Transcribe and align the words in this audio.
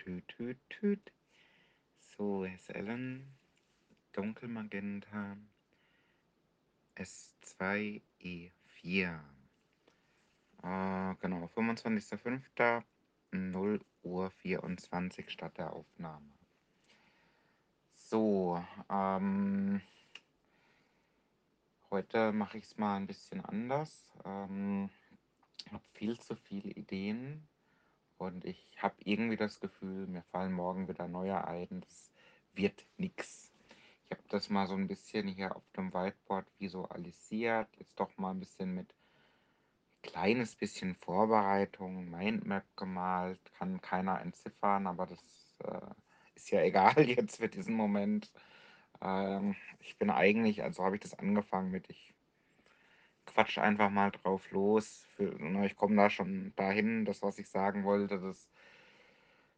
Tüt, 0.00 0.26
tüt, 0.28 0.58
tüt. 0.70 1.12
So, 1.98 2.46
SLN, 2.46 3.36
Dunkelmagenta, 4.14 5.36
S2, 6.96 8.00
E4. 8.18 9.20
Äh, 10.62 11.14
genau, 11.20 11.44
25.05. 11.54 12.82
0 13.32 13.84
Uhr 14.02 14.30
24 14.30 15.30
statt 15.30 15.58
der 15.58 15.74
Aufnahme. 15.74 16.32
So, 17.96 18.64
ähm, 18.88 19.82
heute 21.90 22.32
mache 22.32 22.56
ich 22.56 22.64
es 22.64 22.78
mal 22.78 22.96
ein 22.96 23.06
bisschen 23.06 23.44
anders. 23.44 24.16
Ähm, 24.24 24.88
habe 25.70 25.84
viel 25.92 26.18
zu 26.18 26.36
viele 26.36 26.70
Ideen 26.70 27.46
und 28.20 28.44
ich 28.44 28.68
habe 28.76 28.96
irgendwie 29.02 29.36
das 29.36 29.60
Gefühl, 29.60 30.06
mir 30.06 30.22
fallen 30.24 30.52
morgen 30.52 30.88
wieder 30.88 31.08
neue 31.08 31.42
ein. 31.46 31.80
Das 31.80 32.12
wird 32.52 32.86
nix. 32.98 33.50
Ich 34.04 34.10
habe 34.10 34.22
das 34.28 34.50
mal 34.50 34.66
so 34.66 34.74
ein 34.74 34.88
bisschen 34.88 35.26
hier 35.26 35.56
auf 35.56 35.62
dem 35.74 35.94
Whiteboard 35.94 36.46
visualisiert. 36.58 37.68
Jetzt 37.78 37.98
doch 37.98 38.14
mal 38.18 38.32
ein 38.32 38.38
bisschen 38.38 38.74
mit 38.74 38.94
kleines 40.02 40.54
bisschen 40.54 40.96
Vorbereitung, 40.96 42.10
Mindmap 42.10 42.64
gemalt. 42.76 43.40
Kann 43.54 43.80
keiner 43.80 44.20
entziffern, 44.20 44.86
aber 44.86 45.06
das 45.06 45.56
äh, 45.64 45.80
ist 46.34 46.50
ja 46.50 46.60
egal 46.62 47.08
jetzt 47.08 47.38
für 47.38 47.48
diesen 47.48 47.74
Moment. 47.74 48.30
Ähm, 49.00 49.56
ich 49.78 49.96
bin 49.96 50.10
eigentlich, 50.10 50.62
also 50.62 50.84
habe 50.84 50.96
ich 50.96 51.00
das 51.00 51.18
angefangen 51.18 51.70
mit, 51.70 51.88
ich 51.88 52.12
quatsch 53.32 53.58
einfach 53.58 53.90
mal 53.90 54.10
drauf 54.10 54.50
los. 54.50 55.06
Für, 55.16 55.24
ne, 55.42 55.66
ich 55.66 55.76
komme 55.76 55.96
da 55.96 56.10
schon 56.10 56.52
dahin, 56.56 57.04
das, 57.04 57.22
was 57.22 57.38
ich 57.38 57.48
sagen 57.48 57.84
wollte, 57.84 58.18
das 58.18 58.48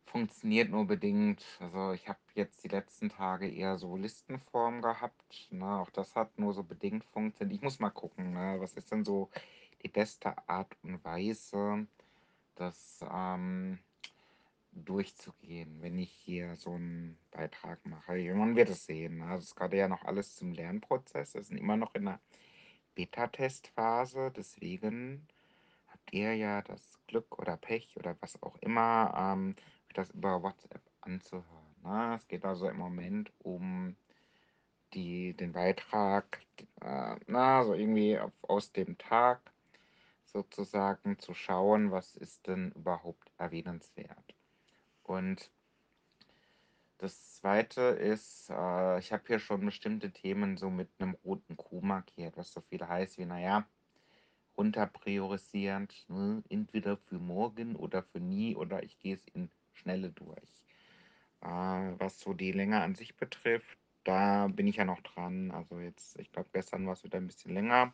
funktioniert 0.07 0.71
nur 0.71 0.87
bedingt. 0.87 1.45
Also 1.59 1.93
ich 1.93 2.09
habe 2.09 2.19
jetzt 2.35 2.63
die 2.65 2.69
letzten 2.69 3.09
Tage 3.09 3.49
eher 3.49 3.79
so 3.79 3.97
Listenform 3.97 4.83
gehabt. 4.83 5.49
Ne? 5.51 5.67
Auch 5.81 5.91
das 5.91 6.15
hat 6.15 6.39
nur 6.39 6.53
so 6.53 6.63
bedingt 6.63 7.05
funktioniert. 7.05 7.57
Ich 7.57 7.63
muss 7.63 7.81
mal 7.81 7.91
gucken, 7.91 8.35
ne? 8.35 8.57
was 8.59 8.75
ist 8.75 8.93
denn 8.93 9.05
so 9.05 9.31
die 9.83 9.89
beste 9.89 10.37
Art 10.49 10.77
und 10.83 11.03
Weise, 11.05 11.87
das 12.55 13.05
ähm, 13.11 13.79
durchzugehen, 14.73 15.81
wenn 15.81 15.99
ich 15.99 16.11
hier 16.11 16.57
so 16.57 16.73
einen 16.73 17.19
Beitrag 17.31 17.85
mache. 17.87 18.13
Man 18.35 18.57
wird 18.57 18.71
es 18.71 18.87
sehen. 18.87 19.19
Ne? 19.19 19.35
Es 19.37 19.45
ist 19.45 19.57
gerade 19.57 19.77
ja 19.77 19.89
noch 19.89 20.05
alles 20.05 20.37
zum 20.37 20.53
Lernprozess. 20.53 21.35
Wir 21.35 21.43
sind 21.43 21.57
immer 21.57 21.77
noch 21.77 21.95
in 21.95 22.05
der 22.05 22.21
Beta-Testphase. 22.95 24.33
Deswegen 24.37 25.27
habt 25.89 26.13
ihr 26.13 26.35
ja 26.35 26.63
das 26.63 26.99
Glück 27.07 27.39
oder 27.39 27.57
Pech 27.57 27.97
oder 27.97 28.17
was 28.21 28.43
auch 28.43 28.57
immer, 28.61 29.15
ähm, 29.17 29.57
das 29.95 30.11
über 30.11 30.43
WhatsApp 30.43 30.83
anzuhören. 31.01 31.77
Ne? 31.83 32.15
Es 32.17 32.27
geht 32.29 32.45
also 32.45 32.69
im 32.69 32.79
Moment 32.79 33.33
um 33.39 33.97
die, 34.95 35.35
den 35.35 35.53
Beitrag, 35.53 36.41
äh, 36.81 37.17
na, 37.27 37.65
so 37.65 37.75
irgendwie 37.75 38.19
auf, 38.19 38.33
aus 38.43 38.73
dem 38.73 38.99
Tag 38.99 39.53
sozusagen 40.27 41.19
zu 41.19 41.35
schauen, 41.35 41.91
was 41.91 42.17
ist 42.17 42.47
denn 42.47 42.73
überhaupt 42.73 43.31
erwähnenswert. 43.39 44.35
Und 45.03 45.51
das 47.03 47.35
zweite 47.35 47.81
ist, 47.81 48.49
äh, 48.51 48.99
ich 49.01 49.13
habe 49.13 49.25
hier 49.27 49.41
schon 49.41 49.65
bestimmte 49.67 50.13
Themen 50.13 50.57
so 50.57 50.71
mit 50.71 50.89
einem 50.99 51.15
roten 51.25 51.57
Kuh 51.57 51.81
markiert, 51.81 52.37
was 52.37 52.53
so 52.53 52.61
viel 52.61 52.87
heißt 52.87 53.19
wie, 53.19 53.27
naja, 53.27 53.67
runterpriorisierend, 54.57 56.09
ne? 56.09 56.45
entweder 56.49 56.97
für 56.97 57.19
morgen 57.19 57.75
oder 57.75 58.05
für 58.05 58.21
nie 58.21 58.55
oder 58.55 58.85
ich 58.85 58.99
gehe 59.01 59.15
es 59.15 59.27
in 59.35 59.51
Schnelle 59.73 60.11
durch. 60.11 60.63
Äh, 61.41 61.49
was 61.99 62.21
so 62.21 62.35
die 62.35 62.53
Länge 62.53 62.81
an 62.81 62.95
sich 62.95 63.17
betrifft, 63.17 63.79
da 64.05 64.47
bin 64.47 64.69
ich 64.69 64.77
ja 64.77 64.85
noch 64.85 65.01
dran. 65.01 65.51
Also 65.51 65.81
jetzt, 65.81 66.19
ich 66.21 66.31
glaube, 66.31 66.51
gestern 66.53 66.87
war 66.87 66.93
es 66.93 67.03
wieder 67.03 67.19
ein 67.19 67.27
bisschen 67.27 67.53
länger. 67.53 67.93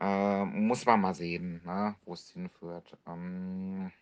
Äh, 0.00 0.44
muss 0.46 0.86
man 0.86 1.02
mal 1.02 1.14
sehen, 1.14 1.62
ne, 1.64 1.96
wo 2.04 2.14
es 2.14 2.30
hinführt. 2.30 2.96
Ähm, 3.06 3.92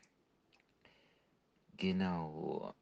genau. 1.76 2.74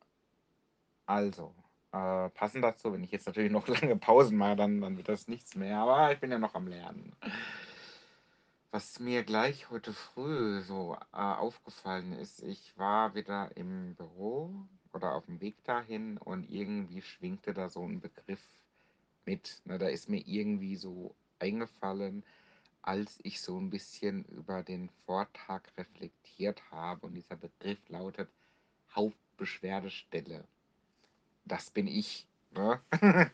Also, 1.11 1.53
äh, 1.91 2.29
passend 2.29 2.63
dazu, 2.63 2.93
wenn 2.93 3.03
ich 3.03 3.11
jetzt 3.11 3.27
natürlich 3.27 3.51
noch 3.51 3.67
lange 3.83 3.97
Pausen 3.97 4.37
mache, 4.37 4.55
dann, 4.55 4.81
dann 4.81 4.97
wird 4.97 5.09
das 5.09 5.27
nichts 5.27 5.57
mehr. 5.57 5.79
Aber 5.79 6.13
ich 6.13 6.21
bin 6.21 6.31
ja 6.31 6.39
noch 6.39 6.55
am 6.55 6.69
Lernen. 6.69 7.17
Was 8.71 9.01
mir 9.01 9.25
gleich 9.25 9.71
heute 9.71 9.93
früh 9.93 10.63
so 10.63 10.97
äh, 11.13 11.17
aufgefallen 11.17 12.13
ist, 12.13 12.45
ich 12.45 12.79
war 12.79 13.17
wieder 13.17 13.51
im 13.57 13.97
Büro 13.97 14.55
oder 14.93 15.15
auf 15.15 15.27
dem 15.27 15.41
Weg 15.41 15.65
dahin 15.65 16.17
und 16.17 16.49
irgendwie 16.49 17.03
schwingte 17.03 17.55
da 17.55 17.69
so 17.69 17.85
ein 17.85 18.01
Begriff 18.01 18.45
mit. 19.25 19.61
Ne? 19.65 19.79
Da 19.79 19.89
ist 19.89 20.09
mir 20.09 20.23
irgendwie 20.25 20.77
so 20.77 21.17
eingefallen, 21.41 22.23
als 22.83 23.19
ich 23.25 23.41
so 23.41 23.59
ein 23.59 23.69
bisschen 23.69 24.27
über 24.27 24.63
den 24.63 24.89
Vortrag 25.07 25.73
reflektiert 25.77 26.71
habe 26.71 27.05
und 27.05 27.15
dieser 27.15 27.35
Begriff 27.35 27.81
lautet 27.89 28.31
Hauptbeschwerdestelle. 28.95 30.45
Das 31.51 31.71
bin 31.71 31.89
ich. 31.89 32.29
Ne? 32.53 32.81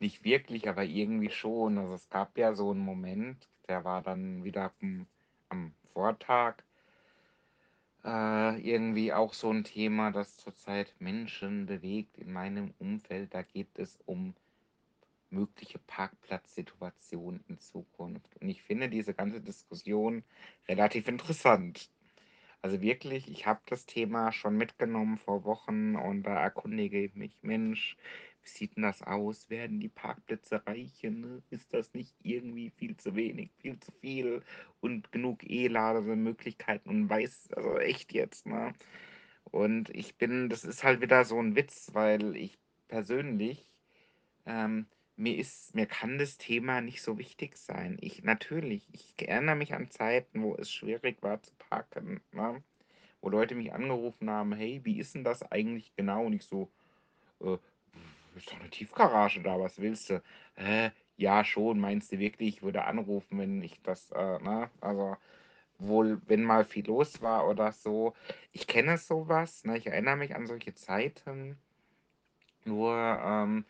Nicht 0.00 0.24
wirklich, 0.24 0.66
aber 0.66 0.84
irgendwie 0.84 1.28
schon. 1.28 1.76
Also 1.76 1.92
es 1.92 2.08
gab 2.08 2.38
ja 2.38 2.54
so 2.54 2.70
einen 2.70 2.80
Moment, 2.80 3.46
der 3.68 3.84
war 3.84 4.00
dann 4.00 4.44
wieder 4.44 4.72
am, 4.80 5.06
am 5.50 5.74
Vortag 5.92 6.54
äh, 8.02 8.58
irgendwie 8.60 9.12
auch 9.12 9.34
so 9.34 9.50
ein 9.50 9.62
Thema, 9.64 10.10
das 10.10 10.38
zurzeit 10.38 10.94
Menschen 11.00 11.66
bewegt 11.66 12.16
in 12.16 12.32
meinem 12.32 12.72
Umfeld. 12.78 13.34
Da 13.34 13.42
geht 13.42 13.78
es 13.78 13.98
um 14.06 14.34
mögliche 15.28 15.78
Parkplatzsituationen 15.80 17.44
in 17.48 17.58
Zukunft. 17.58 18.40
Und 18.40 18.48
ich 18.48 18.62
finde 18.62 18.88
diese 18.88 19.12
ganze 19.12 19.42
Diskussion 19.42 20.24
relativ 20.66 21.08
interessant. 21.08 21.90
Also 22.64 22.80
wirklich, 22.80 23.30
ich 23.30 23.44
habe 23.44 23.60
das 23.66 23.84
Thema 23.84 24.32
schon 24.32 24.56
mitgenommen 24.56 25.18
vor 25.18 25.44
Wochen 25.44 25.96
und 25.96 26.22
da 26.22 26.40
erkundige 26.40 27.04
ich 27.04 27.14
mich, 27.14 27.36
Mensch, 27.42 27.94
wie 28.42 28.48
sieht 28.48 28.76
denn 28.76 28.84
das 28.84 29.02
aus? 29.02 29.50
Werden 29.50 29.80
die 29.80 29.90
Parkplätze 29.90 30.66
reichen? 30.66 31.20
Ne? 31.20 31.42
Ist 31.50 31.74
das 31.74 31.92
nicht 31.92 32.14
irgendwie 32.22 32.70
viel 32.70 32.96
zu 32.96 33.16
wenig, 33.16 33.50
viel 33.58 33.78
zu 33.80 33.92
viel 34.00 34.42
und 34.80 35.12
genug 35.12 35.40
E-Lademöglichkeiten 35.44 36.90
und 36.90 37.10
weiß, 37.10 37.52
also 37.52 37.78
echt 37.80 38.14
jetzt, 38.14 38.46
ne? 38.46 38.72
Und 39.50 39.90
ich 39.90 40.16
bin, 40.16 40.48
das 40.48 40.64
ist 40.64 40.84
halt 40.84 41.02
wieder 41.02 41.26
so 41.26 41.38
ein 41.38 41.56
Witz, 41.56 41.90
weil 41.92 42.34
ich 42.34 42.58
persönlich, 42.88 43.68
ähm, 44.46 44.86
mir 45.16 45.36
ist, 45.36 45.74
mir 45.74 45.86
kann 45.86 46.18
das 46.18 46.38
Thema 46.38 46.80
nicht 46.80 47.02
so 47.02 47.18
wichtig 47.18 47.56
sein. 47.56 47.96
Ich 48.00 48.24
natürlich, 48.24 48.88
ich 48.92 49.28
erinnere 49.28 49.56
mich 49.56 49.74
an 49.74 49.90
Zeiten, 49.90 50.42
wo 50.42 50.54
es 50.56 50.72
schwierig 50.72 51.22
war 51.22 51.40
zu 51.42 51.52
parken, 51.56 52.20
ne? 52.32 52.62
Wo 53.20 53.30
Leute 53.30 53.54
mich 53.54 53.72
angerufen 53.72 54.28
haben, 54.28 54.52
hey, 54.52 54.80
wie 54.84 54.98
ist 54.98 55.14
denn 55.14 55.24
das 55.24 55.42
eigentlich 55.50 55.94
genau? 55.96 56.26
Und 56.26 56.34
ich 56.34 56.44
so, 56.44 56.70
äh, 57.40 57.56
ist 58.36 58.50
doch 58.50 58.60
eine 58.60 58.70
Tiefgarage 58.70 59.40
da, 59.42 59.58
was 59.58 59.78
willst 59.80 60.10
du? 60.10 60.22
Hä? 60.56 60.90
Ja, 61.16 61.44
schon, 61.44 61.78
meinst 61.78 62.12
du 62.12 62.18
wirklich, 62.18 62.56
ich 62.56 62.62
würde 62.62 62.84
anrufen, 62.84 63.38
wenn 63.38 63.62
ich 63.62 63.80
das, 63.82 64.10
äh, 64.10 64.38
ne? 64.40 64.70
Also, 64.80 65.16
wohl, 65.78 66.20
wenn 66.26 66.42
mal 66.42 66.64
viel 66.64 66.86
los 66.86 67.22
war 67.22 67.48
oder 67.48 67.72
so. 67.72 68.14
Ich 68.52 68.66
kenne 68.66 68.98
sowas, 68.98 69.64
ne? 69.64 69.78
Ich 69.78 69.86
erinnere 69.86 70.16
mich 70.16 70.34
an 70.34 70.46
solche 70.46 70.74
Zeiten, 70.74 71.56
nur 72.64 72.94
ähm, 72.94 73.64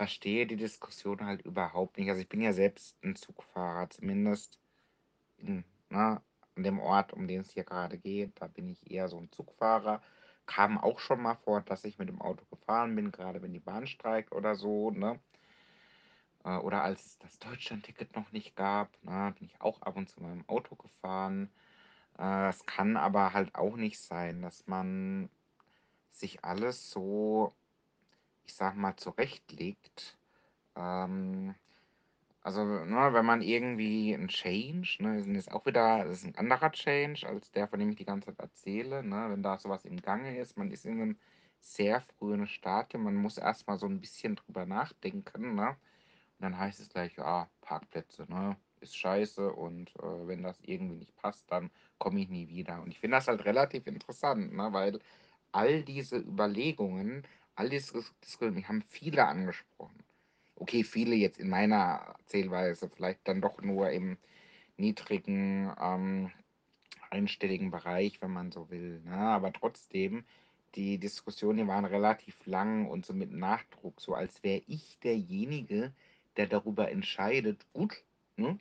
verstehe 0.00 0.46
die 0.46 0.56
Diskussion 0.56 1.26
halt 1.26 1.42
überhaupt 1.42 1.98
nicht. 1.98 2.08
Also 2.08 2.22
ich 2.22 2.28
bin 2.30 2.40
ja 2.40 2.54
selbst 2.54 2.96
ein 3.04 3.16
Zugfahrer, 3.16 3.90
zumindest 3.90 4.58
in, 5.36 5.62
na, 5.90 6.22
an 6.56 6.62
dem 6.62 6.80
Ort, 6.80 7.12
um 7.12 7.28
den 7.28 7.42
es 7.42 7.50
hier 7.50 7.64
gerade 7.64 7.98
geht. 7.98 8.40
Da 8.40 8.46
bin 8.46 8.66
ich 8.66 8.90
eher 8.90 9.08
so 9.08 9.18
ein 9.18 9.30
Zugfahrer. 9.30 10.00
Kam 10.46 10.78
auch 10.78 11.00
schon 11.00 11.20
mal 11.20 11.34
vor, 11.34 11.60
dass 11.60 11.84
ich 11.84 11.98
mit 11.98 12.08
dem 12.08 12.22
Auto 12.22 12.46
gefahren 12.46 12.96
bin, 12.96 13.12
gerade 13.12 13.42
wenn 13.42 13.52
die 13.52 13.60
Bahn 13.60 13.86
streikt 13.86 14.32
oder 14.32 14.54
so, 14.54 14.90
ne? 14.90 15.20
Äh, 16.44 16.56
Oder 16.56 16.82
als 16.82 17.04
es 17.04 17.18
das 17.18 17.38
Deutschlandticket 17.38 18.16
noch 18.16 18.32
nicht 18.32 18.56
gab, 18.56 18.88
ne, 19.04 19.34
bin 19.38 19.48
ich 19.48 19.60
auch 19.60 19.82
ab 19.82 19.96
und 19.96 20.08
zu 20.08 20.22
mit 20.22 20.30
dem 20.32 20.48
Auto 20.48 20.76
gefahren. 20.76 21.50
Äh, 22.18 22.48
Es 22.48 22.64
kann 22.64 22.96
aber 22.96 23.34
halt 23.34 23.54
auch 23.54 23.76
nicht 23.76 24.00
sein, 24.00 24.40
dass 24.40 24.66
man 24.66 25.28
sich 26.10 26.44
alles 26.44 26.90
so, 26.90 27.52
ich 28.50 28.56
sag 28.56 28.76
mal, 28.76 28.96
zurechtlegt. 28.96 30.18
Ähm, 30.76 31.54
also, 32.42 32.64
ne, 32.64 33.10
wenn 33.14 33.26
man 33.26 33.42
irgendwie 33.42 34.12
'n 34.14 34.28
Change, 34.28 34.96
ne, 35.00 35.18
das 35.18 35.26
ist 35.28 35.52
auch 35.52 35.66
wieder 35.66 36.04
das 36.04 36.18
ist 36.22 36.26
ein 36.26 36.36
anderer 36.36 36.72
Change 36.72 37.26
als 37.28 37.50
der, 37.52 37.68
von 37.68 37.78
dem 37.80 37.90
ich 37.90 37.96
die 37.96 38.04
ganze 38.06 38.28
Zeit 38.28 38.40
erzähle, 38.40 39.02
ne? 39.04 39.28
Wenn 39.30 39.42
da 39.42 39.58
sowas 39.58 39.84
im 39.84 39.98
Gange 40.02 40.38
ist, 40.38 40.56
man 40.58 40.70
ist 40.72 40.86
in 40.86 41.00
einem 41.00 41.18
sehr 41.60 42.00
frühen 42.02 42.46
Stadium, 42.46 43.04
man 43.04 43.16
muss 43.16 43.38
erst 43.38 43.66
mal 43.68 43.78
so 43.78 43.86
ein 43.86 44.00
bisschen 44.00 44.36
drüber 44.36 44.66
nachdenken, 44.66 45.54
ne? 45.56 45.70
Und 46.38 46.42
dann 46.44 46.58
heißt 46.58 46.80
es 46.80 46.88
gleich: 46.88 47.16
„Ja, 47.16 47.50
Parkplätze, 47.60 48.26
ne, 48.28 48.56
ist 48.80 48.96
scheiße 48.96 49.52
und, 49.52 49.90
äh, 49.96 50.26
wenn 50.28 50.42
das 50.42 50.60
irgendwie 50.62 50.96
nicht 50.96 51.14
passt, 51.16 51.50
dann 51.52 51.70
komme 51.98 52.20
ich 52.20 52.28
nie 52.28 52.48
wieder.“ 52.48 52.82
Und 52.82 52.90
ich 52.92 53.00
finde 53.00 53.16
das 53.18 53.28
halt 53.28 53.44
relativ 53.44 53.86
interessant, 53.86 54.52
ne, 54.54 54.72
weil 54.72 54.98
all 55.52 55.82
diese 55.84 56.18
Überlegungen, 56.18 57.24
all 57.60 57.68
diese 57.68 57.92
Diskussionen, 58.24 58.66
haben 58.66 58.82
viele 58.88 59.26
angesprochen. 59.26 60.02
Okay, 60.56 60.82
viele 60.82 61.14
jetzt 61.14 61.38
in 61.38 61.50
meiner 61.50 62.14
Zählweise, 62.24 62.88
vielleicht 62.88 63.28
dann 63.28 63.42
doch 63.42 63.60
nur 63.60 63.90
im 63.90 64.16
niedrigen, 64.78 65.70
ähm, 65.78 66.30
einstelligen 67.10 67.70
Bereich, 67.70 68.22
wenn 68.22 68.32
man 68.32 68.50
so 68.50 68.70
will. 68.70 69.00
Ne? 69.04 69.14
Aber 69.14 69.52
trotzdem, 69.52 70.24
die 70.74 70.96
Diskussionen 70.96 71.68
waren 71.68 71.84
relativ 71.84 72.34
lang 72.46 72.86
und 72.86 73.04
so 73.04 73.12
mit 73.12 73.30
Nachdruck, 73.30 74.00
so 74.00 74.14
als 74.14 74.42
wäre 74.42 74.62
ich 74.66 74.98
derjenige, 75.00 75.92
der 76.36 76.46
darüber 76.46 76.90
entscheidet. 76.90 77.66
Gut, 77.74 78.02
ne? 78.36 78.58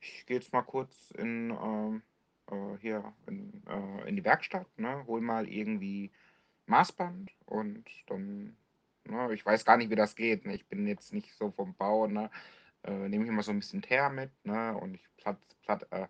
ich 0.00 0.24
gehe 0.24 0.38
jetzt 0.38 0.54
mal 0.54 0.62
kurz 0.62 1.10
in, 1.18 1.50
ähm, 1.50 2.02
äh, 2.50 2.78
hier 2.80 3.12
in, 3.26 3.62
äh, 3.66 4.08
in 4.08 4.16
die 4.16 4.24
Werkstatt, 4.24 4.66
ne? 4.78 5.04
hol 5.06 5.20
mal 5.20 5.46
irgendwie 5.48 6.10
Maßband 6.68 7.30
und 7.46 7.84
dann, 8.06 8.56
ne? 9.04 9.32
ich 9.32 9.44
weiß 9.44 9.64
gar 9.64 9.76
nicht, 9.76 9.90
wie 9.90 9.96
das 9.96 10.16
geht. 10.16 10.46
Ne? 10.46 10.54
Ich 10.54 10.66
bin 10.66 10.86
jetzt 10.86 11.12
nicht 11.12 11.32
so 11.34 11.50
vom 11.50 11.74
Bau, 11.74 12.06
ne? 12.06 12.30
äh, 12.84 13.08
nehme 13.08 13.24
ich 13.24 13.30
immer 13.30 13.42
so 13.42 13.52
ein 13.52 13.60
bisschen 13.60 13.82
Teer 13.82 14.10
mit 14.10 14.30
ne? 14.44 14.76
und 14.76 14.94
ich 14.94 15.02
platt, 15.16 15.38
platt, 15.62 15.86
äh, 15.90 16.08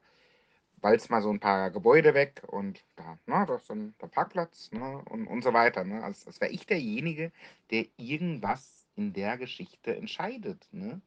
walz 0.81 1.09
mal 1.09 1.23
so 1.23 1.31
ein 1.31 1.41
paar 1.41 1.71
Gebäude 1.71 2.15
weg 2.15 2.43
und 2.47 2.85
da, 2.97 3.19
ne, 3.27 3.45
das 3.47 3.63
ist 3.63 3.71
dann 3.71 3.95
der 4.01 4.07
Parkplatz 4.07 4.71
ne, 4.73 5.03
und, 5.11 5.27
und 5.27 5.43
so 5.43 5.53
weiter. 5.53 5.85
Ne? 5.85 6.03
Also 6.03 6.27
das 6.27 6.41
wäre 6.41 6.53
ich 6.53 6.67
derjenige, 6.67 7.33
der 7.71 7.87
irgendwas 7.97 8.87
in 8.95 9.13
der 9.13 9.39
Geschichte 9.39 9.97
entscheidet. 9.97 10.69
Ne? 10.73 11.01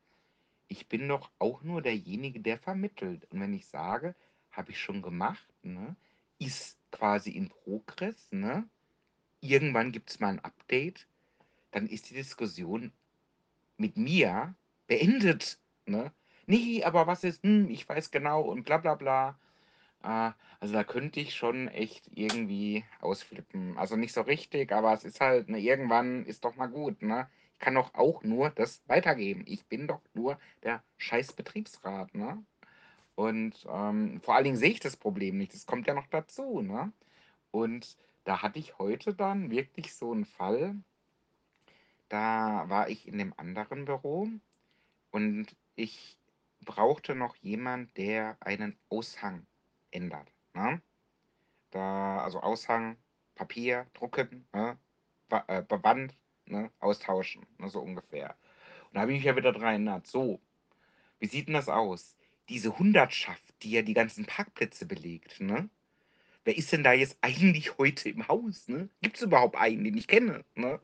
Ich 0.67 0.87
bin 0.87 1.07
doch 1.07 1.29
auch 1.39 1.63
nur 1.63 1.81
derjenige, 1.81 2.39
der 2.39 2.57
vermittelt. 2.57 3.25
Und 3.31 3.41
wenn 3.41 3.53
ich 3.53 3.67
sage, 3.67 4.15
habe 4.51 4.71
ich 4.71 4.79
schon 4.79 5.01
gemacht, 5.01 5.47
ne, 5.63 5.95
ist 6.39 6.77
quasi 6.91 7.31
in 7.31 7.49
Progress, 7.49 8.31
ne? 8.31 8.67
Irgendwann 9.41 9.91
gibt 9.91 10.11
es 10.11 10.19
mal 10.19 10.29
ein 10.29 10.39
Update, 10.39 11.07
dann 11.71 11.87
ist 11.87 12.09
die 12.09 12.15
Diskussion 12.15 12.91
mit 13.77 13.97
mir 13.97 14.55
beendet. 14.87 15.59
Ne? 15.85 16.11
Nee, 16.47 16.83
aber 16.83 17.07
was 17.07 17.23
ist, 17.23 17.43
hm, 17.43 17.69
ich 17.69 17.87
weiß 17.87 18.11
genau 18.11 18.41
und 18.41 18.63
bla 18.63 18.77
bla 18.77 18.95
bla. 18.95 19.39
Ah, 20.03 20.33
also 20.59 20.73
da 20.73 20.83
könnte 20.83 21.19
ich 21.19 21.35
schon 21.35 21.67
echt 21.67 22.09
irgendwie 22.15 22.83
ausflippen. 23.01 23.77
Also 23.77 23.95
nicht 23.95 24.13
so 24.13 24.21
richtig, 24.21 24.71
aber 24.71 24.93
es 24.93 25.03
ist 25.03 25.21
halt, 25.21 25.49
ne, 25.49 25.59
irgendwann 25.59 26.25
ist 26.25 26.43
doch 26.43 26.55
mal 26.55 26.67
gut, 26.67 27.01
ne? 27.03 27.29
Ich 27.53 27.59
kann 27.59 27.75
doch 27.75 27.93
auch 27.93 28.23
nur 28.23 28.49
das 28.49 28.81
weitergeben. 28.87 29.43
Ich 29.47 29.65
bin 29.67 29.87
doch 29.87 30.01
nur 30.13 30.39
der 30.63 30.83
scheiß 30.97 31.33
Betriebsrat, 31.33 32.15
ne? 32.15 32.43
Und 33.15 33.65
ähm, 33.69 34.21
vor 34.21 34.35
allen 34.35 34.45
Dingen 34.45 34.57
sehe 34.57 34.71
ich 34.71 34.79
das 34.79 34.97
Problem 34.97 35.37
nicht. 35.37 35.53
Das 35.53 35.65
kommt 35.67 35.87
ja 35.87 35.93
noch 35.93 36.07
dazu, 36.07 36.61
ne? 36.61 36.91
Und 37.51 37.97
da 38.23 38.41
hatte 38.41 38.59
ich 38.59 38.77
heute 38.77 39.13
dann 39.13 39.49
wirklich 39.49 39.93
so 39.93 40.11
einen 40.11 40.25
Fall. 40.25 40.75
Da 42.09 42.65
war 42.67 42.89
ich 42.89 43.07
in 43.07 43.17
dem 43.17 43.33
anderen 43.37 43.85
Büro 43.85 44.27
und 45.11 45.47
ich 45.75 46.17
brauchte 46.65 47.15
noch 47.15 47.35
jemand, 47.37 47.95
der 47.97 48.37
einen 48.41 48.77
Aushang 48.89 49.45
ändert. 49.91 50.31
Ne? 50.53 50.81
Da, 51.71 52.23
also 52.23 52.41
Aushang, 52.41 52.97
Papier, 53.35 53.87
drucken, 53.93 54.45
ne? 54.53 54.77
Äh, 55.47 55.61
Band, 55.63 56.13
ne? 56.45 56.69
austauschen, 56.79 57.45
ne? 57.57 57.69
so 57.69 57.79
ungefähr. 57.79 58.35
Und 58.87 58.95
da 58.95 59.01
habe 59.01 59.13
ich 59.13 59.19
mich 59.19 59.25
ja 59.25 59.35
wieder 59.35 59.53
dran 59.53 59.69
erinnert. 59.69 60.05
So, 60.05 60.41
wie 61.19 61.27
sieht 61.27 61.47
denn 61.47 61.53
das 61.53 61.69
aus? 61.69 62.17
Diese 62.49 62.77
Hundertschaft, 62.77 63.53
die 63.63 63.71
ja 63.71 63.81
die 63.81 63.93
ganzen 63.93 64.25
Parkplätze 64.25 64.85
belegt, 64.85 65.39
ne? 65.39 65.69
Wer 66.43 66.57
ist 66.57 66.71
denn 66.71 66.83
da 66.83 66.93
jetzt 66.93 67.17
eigentlich 67.21 67.77
heute 67.77 68.09
im 68.09 68.27
Haus? 68.27 68.67
Ne? 68.67 68.89
Gibt 69.01 69.17
es 69.17 69.23
überhaupt 69.23 69.55
einen, 69.55 69.83
den 69.83 69.97
ich 69.97 70.07
kenne? 70.07 70.43
Ne? 70.55 70.79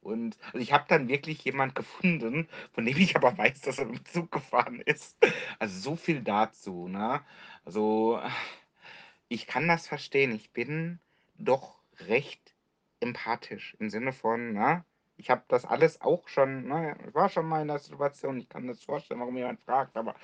Und 0.00 0.38
also 0.46 0.58
ich 0.58 0.72
habe 0.72 0.84
dann 0.86 1.08
wirklich 1.08 1.42
jemand 1.44 1.74
gefunden, 1.74 2.48
von 2.72 2.84
dem 2.84 2.96
ich 2.96 3.16
aber 3.16 3.36
weiß, 3.36 3.62
dass 3.62 3.78
er 3.78 3.86
mit 3.86 3.98
dem 3.98 4.04
Zug 4.04 4.30
gefahren 4.30 4.80
ist. 4.80 5.16
Also 5.58 5.80
so 5.80 5.96
viel 5.96 6.22
dazu, 6.22 6.86
ne? 6.86 7.20
Also 7.64 8.20
ich 9.28 9.48
kann 9.48 9.66
das 9.66 9.88
verstehen. 9.88 10.32
Ich 10.32 10.52
bin 10.52 11.00
doch 11.38 11.80
recht 12.06 12.54
empathisch 13.00 13.76
im 13.80 13.90
Sinne 13.90 14.12
von, 14.12 14.52
ne? 14.52 14.84
Ich 15.16 15.30
habe 15.30 15.42
das 15.48 15.64
alles 15.64 16.00
auch 16.00 16.28
schon, 16.28 16.68
ne? 16.68 16.96
Ich 17.08 17.14
war 17.14 17.28
schon 17.28 17.48
mal 17.48 17.62
in 17.62 17.68
der 17.68 17.80
Situation, 17.80 18.38
ich 18.38 18.48
kann 18.48 18.68
das 18.68 18.84
vorstellen, 18.84 19.18
warum 19.18 19.36
jemand 19.36 19.60
fragt, 19.60 19.96
aber 19.96 20.14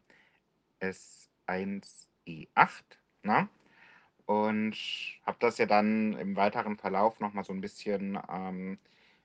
S1E8. 0.92 2.84
Ne? 3.24 3.50
Und 4.26 4.76
habe 5.26 5.38
das 5.40 5.58
ja 5.58 5.66
dann 5.66 6.14
im 6.18 6.36
weiteren 6.36 6.78
Verlauf 6.78 7.20
nochmal 7.20 7.44
so 7.44 7.54
ein 7.54 7.62
bisschen 7.62 8.20
ähm, 8.30 8.80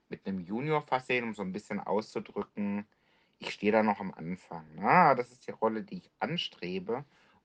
mit 0.09 0.26
einem 0.26 0.40
Junior 0.40 0.83
versehen, 0.83 1.25
um 1.25 1.35
so 1.35 1.43
ein 1.43 1.52
bisschen 1.52 1.81
auszudrücken, 1.81 2.87
ich 3.38 3.52
stehe 3.52 3.73
da 3.73 3.83
noch 3.83 4.00
am 4.00 4.12
Anfang. 4.12 4.67
Ne? 4.75 5.14
Das 5.17 5.33
ist 5.33 5.47
die 5.47 5.52
Rolle, 5.52 5.83
die 5.83 5.99
ich 5.99 6.11
anstrebe. 6.19 7.05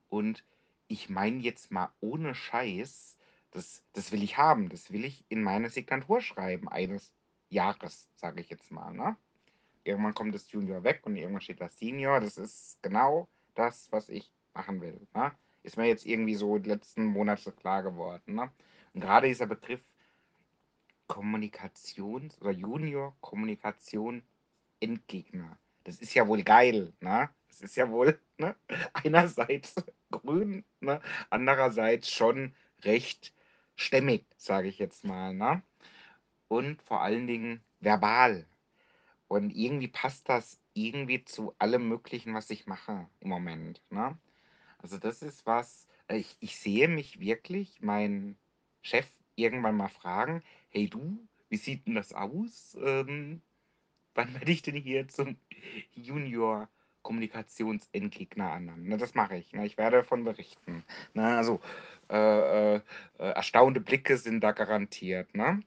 Und 0.09 0.43
ich 0.87 1.09
meine 1.09 1.37
jetzt 1.37 1.71
mal 1.71 1.89
ohne 2.01 2.35
Scheiß, 2.35 3.15
das, 3.51 3.83
das 3.93 4.11
will 4.11 4.21
ich 4.21 4.37
haben. 4.37 4.69
Das 4.69 4.91
will 4.91 5.05
ich 5.05 5.23
in 5.29 5.41
meine 5.41 5.69
Signatur 5.69 6.21
schreiben 6.21 6.67
eines 6.67 7.13
Jahres, 7.49 8.09
sage 8.15 8.41
ich 8.41 8.49
jetzt 8.49 8.71
mal. 8.71 8.93
Ne? 8.93 9.15
Irgendwann 9.85 10.13
kommt 10.13 10.35
das 10.35 10.51
Junior 10.51 10.83
weg 10.83 11.01
und 11.03 11.15
irgendwann 11.15 11.41
steht 11.41 11.61
das 11.61 11.77
Senior. 11.77 12.19
Das 12.19 12.37
ist 12.37 12.77
genau 12.81 13.29
das, 13.55 13.91
was 13.91 14.09
ich 14.09 14.31
machen 14.53 14.81
will. 14.81 15.07
Ne? 15.13 15.31
Ist 15.63 15.77
mir 15.77 15.87
jetzt 15.87 16.05
irgendwie 16.05 16.35
so 16.35 16.57
die 16.57 16.69
letzten 16.69 17.05
Monate 17.05 17.51
klar 17.51 17.83
geworden. 17.83 18.35
Ne? 18.35 18.51
Und 18.93 19.01
gerade 19.01 19.27
dieser 19.27 19.47
Begriff 19.47 19.81
Kommunikations- 21.07 22.39
oder 22.41 22.51
Junior-Kommunikation 22.51 24.23
Endgegner. 24.79 25.57
Das 25.83 25.99
ist 25.99 26.13
ja 26.13 26.27
wohl 26.27 26.43
geil, 26.43 26.93
ne? 26.99 27.29
Das 27.47 27.61
ist 27.61 27.75
ja 27.75 27.89
wohl 27.89 28.19
ne? 28.37 28.55
einerseits 28.93 29.75
grün, 30.11 30.65
ne? 30.79 30.99
andererseits 31.29 32.09
schon 32.11 32.55
recht 32.81 33.33
stämmig, 33.75 34.25
sage 34.35 34.67
ich 34.67 34.79
jetzt 34.79 35.05
mal. 35.05 35.33
Ne? 35.33 35.61
Und 36.47 36.81
vor 36.81 37.01
allen 37.01 37.27
Dingen 37.27 37.63
verbal. 37.79 38.47
Und 39.27 39.51
irgendwie 39.51 39.87
passt 39.87 40.27
das 40.29 40.59
irgendwie 40.75 41.23
zu 41.25 41.55
allem 41.57 41.87
Möglichen, 41.89 42.33
was 42.33 42.49
ich 42.51 42.67
mache 42.67 43.07
im 43.21 43.29
Moment. 43.29 43.81
Ne? 43.89 44.17
Also 44.77 44.97
das 44.97 45.23
ist 45.23 45.45
was, 45.45 45.87
ich, 46.09 46.37
ich 46.39 46.57
sehe 46.57 46.87
mich 46.87 47.19
wirklich, 47.19 47.81
mein 47.81 48.37
Chef 48.81 49.07
irgendwann 49.35 49.77
mal 49.77 49.89
fragen, 49.89 50.43
hey 50.69 50.87
du, 50.87 51.17
wie 51.49 51.57
sieht 51.57 51.87
denn 51.87 51.95
das 51.95 52.13
aus? 52.13 52.77
Ähm, 52.83 53.41
wann 54.13 54.33
werde 54.33 54.51
ich 54.51 54.61
denn 54.61 54.75
hier 54.75 55.07
zum 55.07 55.37
Junior 55.93 56.69
Kommunikationsentgegner 57.01 58.49
ernannt? 58.49 58.85
Ne, 58.85 58.97
das 58.97 59.15
mache 59.15 59.37
ich. 59.37 59.53
Ne? 59.53 59.65
Ich 59.65 59.77
werde 59.77 59.97
davon 59.97 60.23
berichten. 60.23 60.83
Ne? 61.13 61.37
Also 61.37 61.61
äh, 62.09 62.75
äh, 62.75 62.81
äh, 63.17 63.29
erstaunte 63.31 63.79
Blicke 63.79 64.17
sind 64.17 64.41
da 64.41 64.51
garantiert. 64.51 65.33
Ne? 65.35 65.63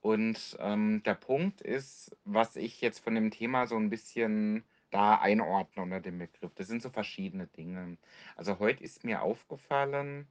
Und 0.00 0.56
ähm, 0.60 1.02
der 1.04 1.14
Punkt 1.14 1.60
ist, 1.60 2.16
was 2.24 2.56
ich 2.56 2.80
jetzt 2.80 3.00
von 3.00 3.14
dem 3.14 3.30
Thema 3.30 3.66
so 3.66 3.76
ein 3.76 3.90
bisschen 3.90 4.64
da 4.90 5.16
einordne 5.16 5.82
unter 5.82 6.00
dem 6.00 6.18
Begriff. 6.18 6.54
Das 6.54 6.68
sind 6.68 6.82
so 6.82 6.90
verschiedene 6.90 7.46
Dinge. 7.46 7.98
Also 8.36 8.58
heute 8.58 8.84
ist 8.84 9.04
mir 9.04 9.22
aufgefallen, 9.22 10.26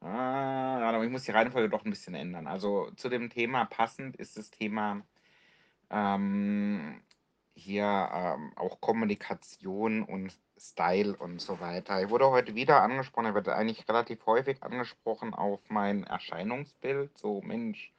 ah, 0.00 1.02
ich 1.02 1.10
muss 1.10 1.24
die 1.24 1.30
Reihenfolge 1.30 1.70
doch 1.70 1.84
ein 1.84 1.90
bisschen 1.90 2.14
ändern. 2.14 2.46
Also 2.46 2.90
zu 2.96 3.08
dem 3.08 3.30
Thema 3.30 3.64
passend 3.64 4.16
ist 4.16 4.36
das 4.36 4.50
Thema 4.50 5.02
ähm, 5.90 7.00
hier 7.54 8.10
ähm, 8.12 8.52
auch 8.56 8.80
Kommunikation 8.80 10.02
und 10.02 10.36
Style 10.64 11.14
und 11.16 11.40
so 11.40 11.60
weiter. 11.60 12.02
Ich 12.02 12.08
wurde 12.08 12.30
heute 12.30 12.54
wieder 12.54 12.82
angesprochen, 12.82 13.26
ich 13.26 13.34
werde 13.34 13.54
eigentlich 13.54 13.86
relativ 13.88 14.24
häufig 14.24 14.62
angesprochen 14.62 15.34
auf 15.34 15.60
mein 15.68 16.04
Erscheinungsbild. 16.04 17.16
So, 17.18 17.42
Mensch, 17.42 17.92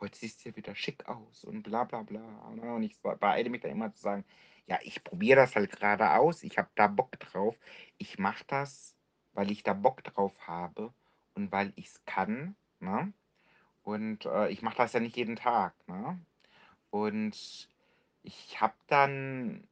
heute 0.00 0.18
siehst 0.18 0.44
du 0.44 0.48
ja 0.48 0.56
wieder 0.56 0.74
schick 0.74 1.08
aus 1.08 1.44
und 1.44 1.62
bla 1.62 1.84
bla 1.84 2.02
bla. 2.02 2.20
Und 2.48 2.82
ich 2.82 2.96
beeile 3.00 3.50
mich 3.50 3.60
da 3.60 3.68
immer 3.68 3.92
zu 3.94 4.02
sagen, 4.02 4.24
ja, 4.66 4.78
ich 4.82 5.02
probiere 5.04 5.40
das 5.40 5.54
halt 5.54 5.70
gerade 5.70 6.10
aus, 6.14 6.42
ich 6.42 6.58
habe 6.58 6.68
da 6.74 6.88
Bock 6.88 7.18
drauf. 7.20 7.56
Ich 7.98 8.18
mache 8.18 8.44
das, 8.48 8.94
weil 9.32 9.50
ich 9.50 9.62
da 9.62 9.72
Bock 9.72 10.02
drauf 10.02 10.34
habe 10.46 10.92
und 11.34 11.52
weil 11.52 11.72
ich 11.76 11.86
es 11.86 12.04
kann. 12.04 12.56
Ne? 12.80 13.12
Und 13.84 14.26
äh, 14.26 14.48
ich 14.48 14.62
mache 14.62 14.76
das 14.76 14.92
ja 14.92 15.00
nicht 15.00 15.16
jeden 15.16 15.36
Tag. 15.36 15.72
Ne? 15.86 16.20
Und 16.90 17.68
ich 18.22 18.60
habe 18.60 18.74
dann 18.88 19.68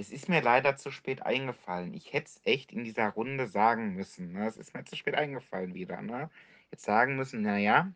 es 0.00 0.10
ist 0.10 0.28
mir 0.28 0.42
leider 0.42 0.76
zu 0.76 0.90
spät 0.90 1.22
eingefallen. 1.24 1.94
Ich 1.94 2.12
hätte 2.12 2.26
es 2.28 2.40
echt 2.44 2.72
in 2.72 2.84
dieser 2.84 3.10
Runde 3.10 3.46
sagen 3.48 3.94
müssen, 3.94 4.32
ne? 4.32 4.46
Es 4.48 4.56
ist 4.56 4.74
mir 4.74 4.84
zu 4.84 4.96
spät 4.96 5.14
eingefallen 5.16 5.74
wieder, 5.74 6.02
ne? 6.02 6.30
Jetzt 6.72 6.84
sagen 6.84 7.16
müssen, 7.16 7.42
na 7.42 7.58
ja 7.58 7.92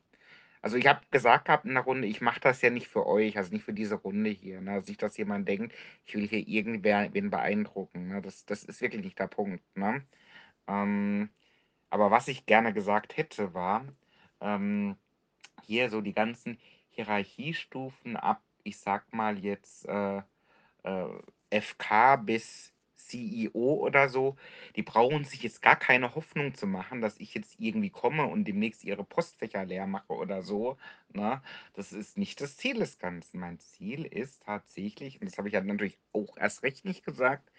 also, 0.65 0.79
ich 0.79 0.87
habe 0.87 1.03
gesagt 1.11 1.45
gehabt 1.45 1.67
in 1.67 1.75
der 1.75 1.83
Runde, 1.83 2.09
ich 2.09 2.23
mache 2.23 2.41
das 2.41 2.63
ja 2.63 2.71
nicht 2.71 2.89
für 2.89 3.07
euch, 3.07 3.37
also 3.37 3.53
nicht 3.53 3.65
für 3.65 3.75
diese 3.75 3.97
Runde 3.97 4.31
hier, 4.31 4.63
ne? 4.63 4.73
Also 4.73 4.89
nicht, 4.91 5.03
dass 5.03 5.19
jemand 5.19 5.47
denkt, 5.47 5.75
ich 6.07 6.15
will 6.15 6.27
hier 6.27 6.49
irgendwen 6.49 7.29
beeindrucken, 7.31 8.09
ne? 8.09 8.23
Das 8.23 8.47
das 8.47 8.65
ist 8.65 8.81
wirklich 8.81 9.05
nicht 9.05 9.19
der 9.19 9.27
Punkt, 9.29 9.63
ne? 9.77 10.03
Ähm, 10.69 11.31
aber 11.91 12.11
was 12.11 12.29
ich 12.29 12.47
gerne 12.47 12.73
gesagt 12.73 13.17
hätte, 13.19 13.55
war, 13.55 13.85
ähm, 14.41 14.97
hier 15.65 15.91
so 15.91 16.01
die 16.01 16.15
ganzen 16.15 16.59
Hierarchiestufen 16.93 18.17
ab, 18.17 18.43
ich 18.65 18.79
sag 18.79 19.13
mal 19.13 19.39
jetzt, 19.39 19.87
äh, 19.87 20.23
äh, 20.85 21.09
FK 21.61 22.17
bis 22.17 22.75
CEO 22.97 23.75
oder 23.75 24.09
so, 24.09 24.37
die 24.77 24.83
brauchen 24.83 25.25
sich 25.25 25.43
jetzt 25.43 25.63
gar 25.63 25.77
keine 25.77 26.15
Hoffnung 26.15 26.55
zu 26.55 26.67
machen, 26.67 27.01
dass 27.01 27.19
ich 27.19 27.35
jetzt 27.35 27.57
irgendwie 27.59 27.91
komme 27.91 28.27
und 28.27 28.45
demnächst 28.45 28.85
ihre 28.85 29.05
Postfächer 29.05 29.65
leer 29.65 29.87
mache 29.87 30.13
oder 30.13 30.43
so, 30.43 30.77
ne? 31.13 31.43
Das 31.75 31.93
ist 31.93 32.17
nicht 32.17 32.41
das 32.41 32.57
Ziel 32.57 32.79
des 32.79 32.99
Ganzen. 32.99 33.39
Mein 33.41 33.59
Ziel 33.59 34.05
ist 34.05 34.43
tatsächlich, 34.45 35.21
und 35.21 35.31
das 35.31 35.39
habe 35.39 35.49
ich 35.49 35.55
ja 35.55 35.61
natürlich 35.61 35.99
auch 36.13 36.37
erst 36.37 36.63
recht 36.63 36.85
nicht 36.85 37.05
gesagt, 37.05 37.51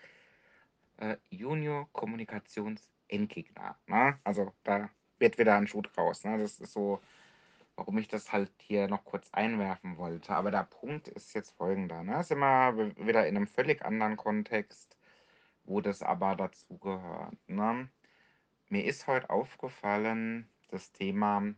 äh, 0.97 1.17
Junior 1.29 1.89
Kommunikationsendgegner, 1.93 3.77
ne? 3.87 4.19
Also, 4.23 4.53
da 4.63 4.89
wird 5.19 5.37
wieder 5.37 5.55
ein 5.55 5.67
Schuh 5.67 5.81
draus, 5.81 6.23
ne? 6.23 6.37
Das 6.37 6.59
ist 6.59 6.73
so, 6.73 7.01
warum 7.75 7.97
ich 7.97 8.07
das 8.07 8.31
halt 8.31 8.51
hier 8.59 8.87
noch 8.87 9.03
kurz 9.03 9.29
einwerfen 9.33 9.97
wollte. 9.97 10.33
Aber 10.33 10.51
der 10.51 10.63
Punkt 10.63 11.07
ist 11.07 11.33
jetzt 11.33 11.51
folgender, 11.51 12.03
ne? 12.03 12.19
Ist 12.19 12.31
immer 12.31 12.77
wieder 12.77 13.27
in 13.27 13.35
einem 13.35 13.47
völlig 13.47 13.83
anderen 13.83 14.17
Kontext, 14.17 14.97
wo 15.65 15.81
das 15.81 16.01
aber 16.01 16.35
dazugehört, 16.35 17.37
ne? 17.47 17.89
Mir 18.69 18.85
ist 18.85 19.07
heute 19.07 19.29
aufgefallen, 19.29 20.49
das 20.69 20.91
Thema 20.91 21.53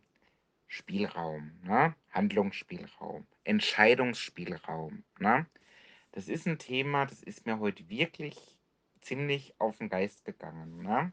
Spielraum, 0.66 1.58
ne? 1.62 1.94
Handlungsspielraum, 2.10 3.26
Entscheidungsspielraum, 3.44 5.04
ne? 5.18 5.46
Das 6.12 6.28
ist 6.28 6.46
ein 6.46 6.58
Thema, 6.58 7.06
das 7.06 7.22
ist 7.22 7.46
mir 7.46 7.58
heute 7.58 7.88
wirklich 7.88 8.58
ziemlich 9.00 9.54
auf 9.58 9.76
den 9.76 9.88
Geist 9.88 10.24
gegangen, 10.24 10.82
ne? 10.82 11.12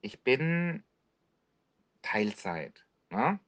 Ich 0.00 0.22
bin 0.24 0.82
Teilzeit, 2.02 2.86
ne? 3.10 3.38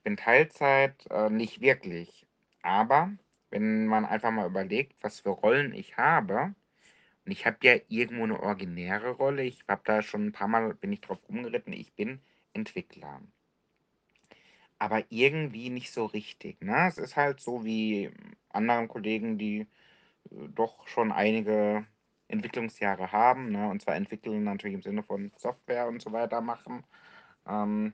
Ich 0.00 0.04
bin 0.04 0.16
Teilzeit, 0.16 1.06
äh, 1.10 1.28
nicht 1.28 1.60
wirklich. 1.60 2.26
Aber 2.62 3.12
wenn 3.50 3.86
man 3.86 4.06
einfach 4.06 4.30
mal 4.30 4.46
überlegt, 4.46 4.94
was 5.02 5.20
für 5.20 5.28
Rollen 5.28 5.74
ich 5.74 5.98
habe, 5.98 6.54
und 7.26 7.32
ich 7.32 7.44
habe 7.44 7.58
ja 7.62 7.74
irgendwo 7.88 8.24
eine 8.24 8.40
originäre 8.40 9.10
Rolle, 9.10 9.42
ich 9.42 9.62
habe 9.68 9.82
da 9.84 10.00
schon 10.00 10.28
ein 10.28 10.32
paar 10.32 10.48
Mal 10.48 10.72
bin 10.72 10.90
ich 10.90 11.02
drauf 11.02 11.18
rumgeritten, 11.28 11.74
ich 11.74 11.92
bin 11.92 12.18
Entwickler. 12.54 13.20
Aber 14.78 15.04
irgendwie 15.10 15.68
nicht 15.68 15.92
so 15.92 16.06
richtig, 16.06 16.62
ne? 16.62 16.88
Es 16.88 16.96
ist 16.96 17.16
halt 17.16 17.40
so 17.40 17.62
wie 17.66 18.10
anderen 18.48 18.88
Kollegen, 18.88 19.36
die, 19.36 19.66
äh, 20.30 20.48
doch 20.48 20.88
schon 20.88 21.12
einige 21.12 21.86
Entwicklungsjahre 22.28 23.12
haben, 23.12 23.50
ne? 23.52 23.68
Und 23.68 23.82
zwar 23.82 23.96
entwickeln 23.96 24.44
natürlich 24.44 24.76
im 24.76 24.82
Sinne 24.82 25.02
von 25.02 25.30
Software 25.36 25.88
und 25.88 26.00
so 26.00 26.10
weiter 26.12 26.40
machen. 26.40 26.84
Ähm, 27.46 27.92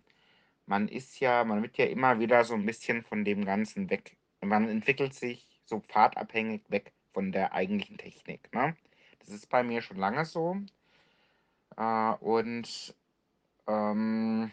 man 0.66 0.88
ist 0.88 1.20
ja 1.20 1.44
man 1.44 1.62
wird 1.62 1.78
ja 1.78 1.86
immer 1.86 2.18
wieder 2.20 2.44
so 2.44 2.54
ein 2.54 2.66
bisschen 2.66 3.02
von 3.02 3.24
dem 3.24 3.44
Ganzen 3.44 3.90
weg 3.90 4.16
man 4.40 4.68
entwickelt 4.68 5.14
sich 5.14 5.60
so 5.64 5.80
pfadabhängig 5.80 6.62
weg 6.68 6.92
von 7.12 7.32
der 7.32 7.52
eigentlichen 7.52 7.98
Technik, 7.98 8.52
ne? 8.54 8.76
Das 9.20 9.30
ist 9.30 9.48
bei 9.48 9.62
mir 9.62 9.82
schon 9.82 9.96
lange 9.96 10.24
so. 10.24 10.56
Äh, 11.76 12.12
und, 12.20 12.94
ähm 13.66 14.50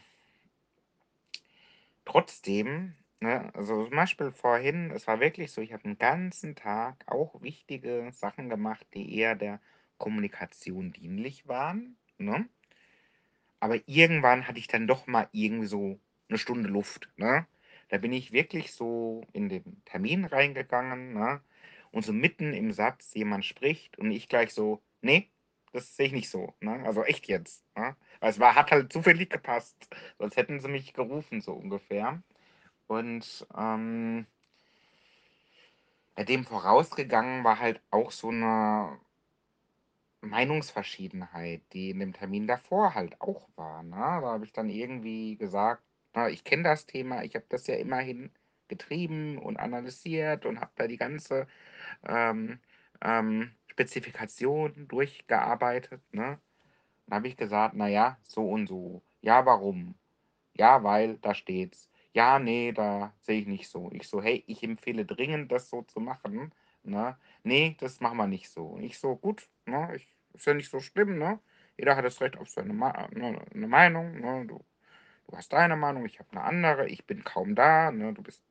trotzdem, 2.06 2.96
ne, 3.20 3.54
also 3.54 3.86
zum 3.86 3.96
Beispiel 3.96 4.32
vorhin, 4.32 4.92
es 4.92 5.08
war 5.08 5.20
wirklich 5.20 5.52
so, 5.52 5.62
ich 5.62 5.74
habe 5.74 5.84
den 5.84 5.98
ganzen 5.98 6.56
Tag 6.56 7.04
auch 7.08 7.42
wichtige 7.42 8.10
Sachen 8.12 8.50
gemacht, 8.50 8.86
die 8.94 9.16
eher 9.18 9.36
der 9.36 9.60
Kommunikation 9.98 10.92
dienlich 10.92 11.48
waren, 11.48 11.98
ne? 12.18 12.48
Aber 13.64 13.80
irgendwann 13.86 14.46
hatte 14.46 14.60
ich 14.60 14.68
dann 14.68 14.88
doch 14.88 15.08
mal 15.08 15.30
irgendwie 15.32 15.68
so 15.68 15.98
eine 16.28 16.38
Stunde 16.38 16.68
Luft, 16.68 17.08
ne? 17.16 17.48
Da 17.88 17.98
bin 17.98 18.12
ich 18.12 18.34
wirklich 18.34 18.74
so 18.74 19.24
in 19.32 19.48
den 19.48 19.82
Termin 19.86 20.26
reingegangen, 20.26 21.14
ne? 21.14 21.40
Und 21.92 22.04
so 22.04 22.12
mitten 22.12 22.52
im 22.52 22.74
Satz 22.74 23.14
jemand 23.14 23.46
spricht 23.46 23.98
und 23.98 24.12
ich 24.12 24.28
gleich 24.28 24.54
so: 24.54 24.82
nee, 25.00 25.30
das 25.72 25.96
sehe 25.96 26.08
ich 26.08 26.12
nicht 26.12 26.30
so“, 26.30 26.54
ne? 26.60 26.84
Also 26.86 27.06
echt 27.06 27.28
jetzt, 27.30 27.64
ne? 27.78 27.96
Weil 28.20 28.32
es 28.32 28.40
war 28.42 28.56
hat 28.56 28.70
halt 28.72 28.92
zufällig 28.92 29.30
gepasst, 29.30 29.88
sonst 30.20 30.36
hätten 30.36 30.60
sie 30.60 30.68
mich 30.68 30.92
gerufen, 30.94 31.40
so 31.40 31.54
ungefähr. 31.54 32.22
Und, 32.88 33.48
ähm 33.58 34.28
ja, 36.18 36.26
dem 36.26 36.44
vorausgegangen 36.46 37.46
war 37.46 37.60
halt 37.60 37.82
auch 37.92 38.12
so 38.12 38.28
eine 38.28 39.00
Meinungsverschiedenheit, 40.30 41.62
die 41.74 41.90
in 41.92 42.00
dem 42.00 42.14
Termin 42.14 42.48
davor 42.48 42.96
halt 42.96 43.20
auch 43.22 43.50
war, 43.56 43.84
ne? 43.84 43.92
Da 43.96 44.22
habe 44.34 44.46
ich 44.46 44.52
dann 44.54 44.70
irgendwie 44.70 45.36
gesagt, 45.38 45.84
na, 46.14 46.30
ich 46.30 46.44
kenne 46.44 46.64
das 46.64 46.86
Thema, 46.86 47.24
ich 47.24 47.36
habe 47.36 47.46
das 47.50 47.68
ja 47.68 47.76
immerhin 47.76 48.32
getrieben 48.68 49.38
und 49.38 49.58
analysiert 49.58 50.46
und 50.46 50.60
habe 50.62 50.72
da 50.76 50.88
die 50.88 50.98
ganze 50.98 51.48
ähm, 52.08 52.60
ähm, 53.02 53.52
Spezifikation 53.68 54.88
durchgearbeitet, 54.90 56.02
ne? 56.14 56.40
Dann 57.08 57.16
habe 57.18 57.28
ich 57.30 57.38
gesagt, 57.38 57.76
na 57.76 57.88
ja, 57.88 58.18
so 58.24 58.50
und 58.50 58.68
so. 58.68 59.02
Ja, 59.22 59.46
warum? 59.46 59.96
Ja, 60.56 60.84
weil 60.84 61.18
da 61.20 61.34
steht's. 61.36 61.90
Ja, 62.14 62.40
nee, 62.40 62.72
da 62.74 63.14
sehe 63.22 63.42
ich 63.42 63.48
nicht 63.48 63.70
so. 63.70 63.92
Ich 63.94 64.08
so: 64.08 64.22
„Hey, 64.22 64.44
ich 64.48 64.64
empfehle 64.64 65.06
dringend, 65.06 65.52
das 65.52 65.70
so 65.70 65.84
zu 65.84 66.00
machen“, 66.00 66.54
ne? 66.84 67.18
„Ne, 67.44 67.76
das 67.80 68.00
machen 68.02 68.18
wir 68.18 68.28
nicht 68.28 68.50
so.“ 68.50 68.78
Ich 68.80 69.00
so: 69.00 69.16
„Gut, 69.18 69.50
ne, 69.66 69.96
ich 69.96 70.13
ist 70.34 70.46
ja 70.48 70.54
nicht 70.54 70.70
so 70.72 70.80
schlimm, 70.80 71.18
ne? 71.18 71.40
Jeder 71.78 71.96
hat 71.96 72.06
das 72.06 72.22
Recht 72.22 72.38
auf 72.38 72.50
seine 72.50 72.74
Ma 72.74 73.08
ne, 73.12 73.42
'ne 73.54 73.68
Meinung, 73.68 74.20
ne? 74.20 74.46
Du 74.48 74.64
du 75.28 75.38
hast 75.38 75.54
deine 75.54 75.76
Meinung, 75.78 76.06
ich 76.06 76.20
habe 76.20 76.32
eine 76.34 76.44
andere. 76.44 76.88
Ich 76.90 77.06
bin 77.08 77.24
kaum 77.24 77.56
da, 77.56 77.92
ne? 77.92 78.14
Du 78.14 78.24
bist 78.24 78.44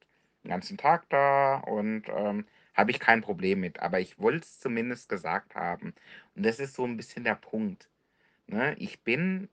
den 0.44 0.50
ganzen 0.50 0.78
Tag 0.78 1.08
da 1.10 1.56
und, 1.58 2.04
ähm, 2.08 2.46
habe 2.74 2.90
ich 2.92 3.00
kein 3.00 3.22
Problem 3.22 3.60
mit. 3.60 3.80
Aber 3.80 4.00
ich 4.00 4.18
wollte 4.20 4.44
es 4.46 4.60
zumindest 4.60 5.08
gesagt 5.08 5.54
haben. 5.56 5.94
Und 6.36 6.44
das 6.46 6.60
ist 6.60 6.74
so 6.74 6.84
ein 6.86 6.96
bisschen 6.96 7.24
der 7.24 7.36
Punkt, 7.36 7.88
ne? 8.48 8.74
Ich 8.78 9.02
bin 9.04 9.48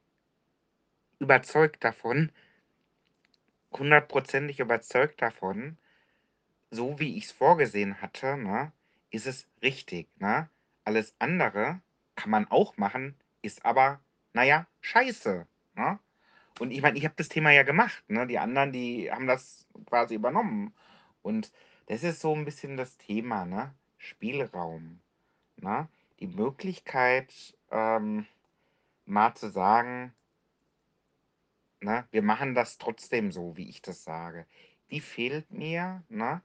überzeugt 1.19 1.83
davon 1.83 2.31
hundertprozentig 3.77 4.59
überzeugt 4.59 5.21
davon, 5.21 5.77
so 6.71 6.99
wie 6.99 7.17
ich 7.17 7.25
es 7.25 7.31
vorgesehen 7.31 8.01
hatte, 8.01 8.37
ne, 8.37 8.71
ist 9.11 9.27
es 9.27 9.47
richtig, 9.63 10.09
ne? 10.19 10.49
Alles 10.85 11.15
andere 11.19 11.81
kann 12.19 12.31
man 12.31 12.47
auch 12.51 12.77
machen, 12.77 13.15
ist 13.41 13.65
aber, 13.65 13.99
na 14.33 14.43
ja, 14.43 14.67
scheiße, 14.81 15.47
ne? 15.75 15.99
Und 16.59 16.71
ich 16.71 16.81
meine, 16.81 16.97
ich 16.97 17.05
habe 17.05 17.15
das 17.17 17.29
Thema 17.29 17.51
ja 17.51 17.63
gemacht, 17.63 18.03
ne? 18.09 18.27
Die 18.27 18.39
anderen, 18.39 18.71
die 18.71 19.11
haben 19.11 19.27
das 19.27 19.67
quasi 19.85 20.15
übernommen. 20.15 20.73
Und 21.21 21.51
das 21.87 22.03
ist 22.03 22.21
so 22.21 22.35
ein 22.35 22.45
bisschen 22.45 22.77
das 22.77 22.97
Thema, 22.97 23.45
ne? 23.45 23.73
Spielraum, 23.97 24.99
ne? 25.57 25.87
Die 26.19 26.27
Möglichkeit, 26.27 27.57
ähm, 27.71 28.25
mal 29.05 29.33
zu 29.35 29.49
sagen 29.49 30.13
Ne? 31.81 32.05
Wir 32.11 32.21
machen 32.21 32.55
das 32.55 32.77
trotzdem 32.77 33.31
so, 33.31 33.55
wie 33.55 33.69
ich 33.69 33.81
das 33.81 34.03
sage. 34.03 34.45
Die 34.91 34.99
fehlt 34.99 35.51
mir, 35.51 36.03
ne? 36.09 36.41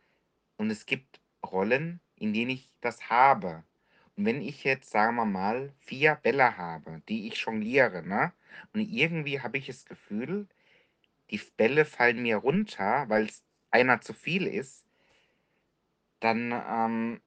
Und 0.57 0.71
es 0.71 0.87
gibt 0.87 1.21
Rollen, 1.45 2.01
in 2.17 2.33
denen 2.33 2.51
ich 2.51 2.71
das 2.81 3.11
habe. 3.11 3.65
Und 4.17 4.27
wenn 4.27 4.43
ich 4.43 4.65
jetzt, 4.65 4.91
sagen 4.91 5.17
wir 5.17 5.25
mal, 5.25 5.73
4 5.81 6.15
Bälle 6.17 6.57
habe, 6.57 7.03
die 7.09 7.29
ich 7.29 7.39
jongliere, 7.39 8.07
ne? 8.07 8.33
Und 8.73 8.81
irgendwie 8.81 9.41
habe 9.41 9.59
ich 9.59 9.67
das 9.67 9.85
Gefühl, 9.85 10.47
die 11.31 11.41
Bälle 11.57 11.85
fallen 11.85 12.23
mir 12.23 12.37
runter, 12.37 13.09
weil 13.09 13.25
es 13.27 13.43
einer 13.71 14.01
zu 14.01 14.13
viel 14.15 14.47
ist, 14.47 14.85
dann 16.21 16.53
ähm, 16.53 17.21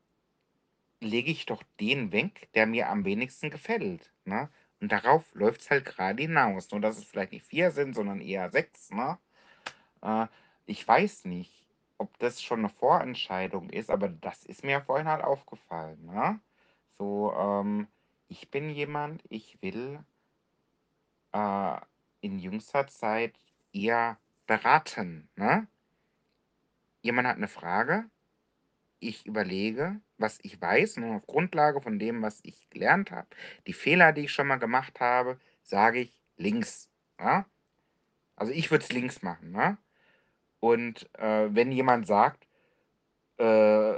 lege 1.01 1.32
ich 1.32 1.46
doch 1.46 1.63
den 1.79 2.12
weg, 2.12 2.50
der 2.53 2.65
mir 2.65 2.89
am 2.89 3.06
wenigsten 3.06 3.50
gefällt. 3.50 4.12
Ne? 4.25 4.50
Und 4.79 4.91
darauf 4.91 5.24
läuft 5.34 5.62
es 5.62 5.70
halt 5.70 5.86
gerade 5.86 6.22
hinaus. 6.24 6.72
Nur 6.72 6.82
dass 6.82 6.98
es 6.98 7.06
vielleicht 7.06 7.32
nicht 7.32 7.46
vier 7.46 7.72
sind, 7.72 7.94
sondern 7.96 8.22
eher 8.22 8.50
sechs. 8.50 8.91
Ne? 8.91 9.17
Äh, 10.01 10.27
ich 10.65 10.88
weiß 10.88 11.25
nicht, 11.25 11.67
ob 11.98 12.17
das 12.20 12.41
schon 12.41 12.60
eine 12.60 12.70
Vorentscheidung 12.70 13.70
ist, 13.70 13.89
aber 13.89 14.08
das 14.08 14.46
ist 14.46 14.63
mir 14.63 14.82
vorhin 14.82 15.08
halt 15.08 15.24
aufgefallen. 15.24 16.06
Ne? 16.06 16.39
So, 17.00 17.34
ähm, 17.34 17.88
ich 18.27 18.50
bin 18.50 18.70
jemand, 18.70 19.24
ich 19.30 19.62
will 19.62 20.04
äh, 21.34 21.80
in 22.22 22.39
jüngster 22.39 22.88
Zeit 22.88 23.39
eher 23.72 24.18
beraten. 24.48 25.30
Ne? 25.36 25.68
Jemand 27.01 27.27
hat 27.27 27.38
eine 27.38 27.48
Frage, 27.48 28.10
ich 29.00 29.25
überlege, 29.25 30.01
was 30.18 30.39
ich 30.42 30.60
weiß, 30.60 30.98
und 30.98 31.16
auf 31.16 31.27
Grundlage 31.27 31.82
von 31.82 32.00
dem, 32.00 32.22
was 32.24 32.39
ich 32.44 32.70
gelernt 32.70 33.12
habe, 33.12 33.27
die 33.68 33.74
Fehler, 33.74 34.12
die 34.12 34.22
ich 34.22 34.32
schon 34.34 34.48
mal 34.48 34.58
gemacht 34.58 35.00
habe, 35.00 35.39
sage 35.62 36.00
ich 36.00 36.18
links. 36.38 36.89
Ja? 37.20 37.46
Also 38.36 38.51
ich 38.51 38.72
würde 38.72 38.84
es 38.84 38.92
links 38.92 39.22
machen. 39.22 39.51
Ne? 39.51 39.77
Und 40.60 41.08
äh, 41.20 41.54
wenn 41.54 41.72
jemand 41.72 42.08
sagt, 42.08 42.48
äh, 43.38 43.96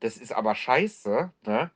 das 0.00 0.16
ist 0.18 0.32
aber 0.32 0.54
scheiße, 0.54 1.32
ne? 1.46 1.70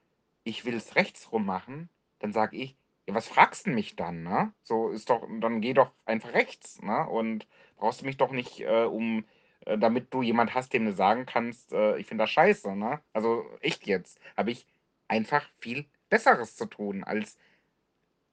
Ich 0.48 0.64
will 0.64 0.74
es 0.74 0.96
rechts 0.96 1.30
rum 1.32 1.46
machen, 1.46 1.88
dann 2.20 2.32
sage 2.32 2.56
ich, 2.56 2.76
ja, 3.06 3.14
was 3.14 3.28
fragst 3.28 3.66
du 3.66 3.70
mich 3.70 3.96
dann? 3.96 4.22
Ne? 4.22 4.52
So 4.62 4.90
ist 4.90 5.10
doch, 5.10 5.26
dann 5.40 5.60
geh 5.60 5.74
doch 5.74 5.92
einfach 6.04 6.32
rechts. 6.34 6.80
Ne? 6.82 7.08
Und 7.08 7.46
brauchst 7.76 8.02
du 8.02 8.06
mich 8.06 8.16
doch 8.16 8.32
nicht 8.32 8.60
äh, 8.60 8.84
um 8.84 9.24
äh, 9.68 9.78
damit 9.78 10.12
du 10.14 10.22
jemand 10.22 10.54
hast, 10.54 10.72
dem 10.72 10.86
du 10.86 10.92
sagen 10.92 11.26
kannst, 11.26 11.72
äh, 11.72 11.98
ich 11.98 12.06
finde 12.06 12.24
das 12.24 12.30
scheiße, 12.30 12.74
ne? 12.74 13.00
Also 13.12 13.44
echt 13.60 13.86
jetzt, 13.86 14.18
habe 14.36 14.50
ich 14.50 14.66
einfach 15.08 15.46
viel 15.58 15.86
Besseres 16.08 16.56
zu 16.56 16.66
tun, 16.66 17.04
als 17.04 17.38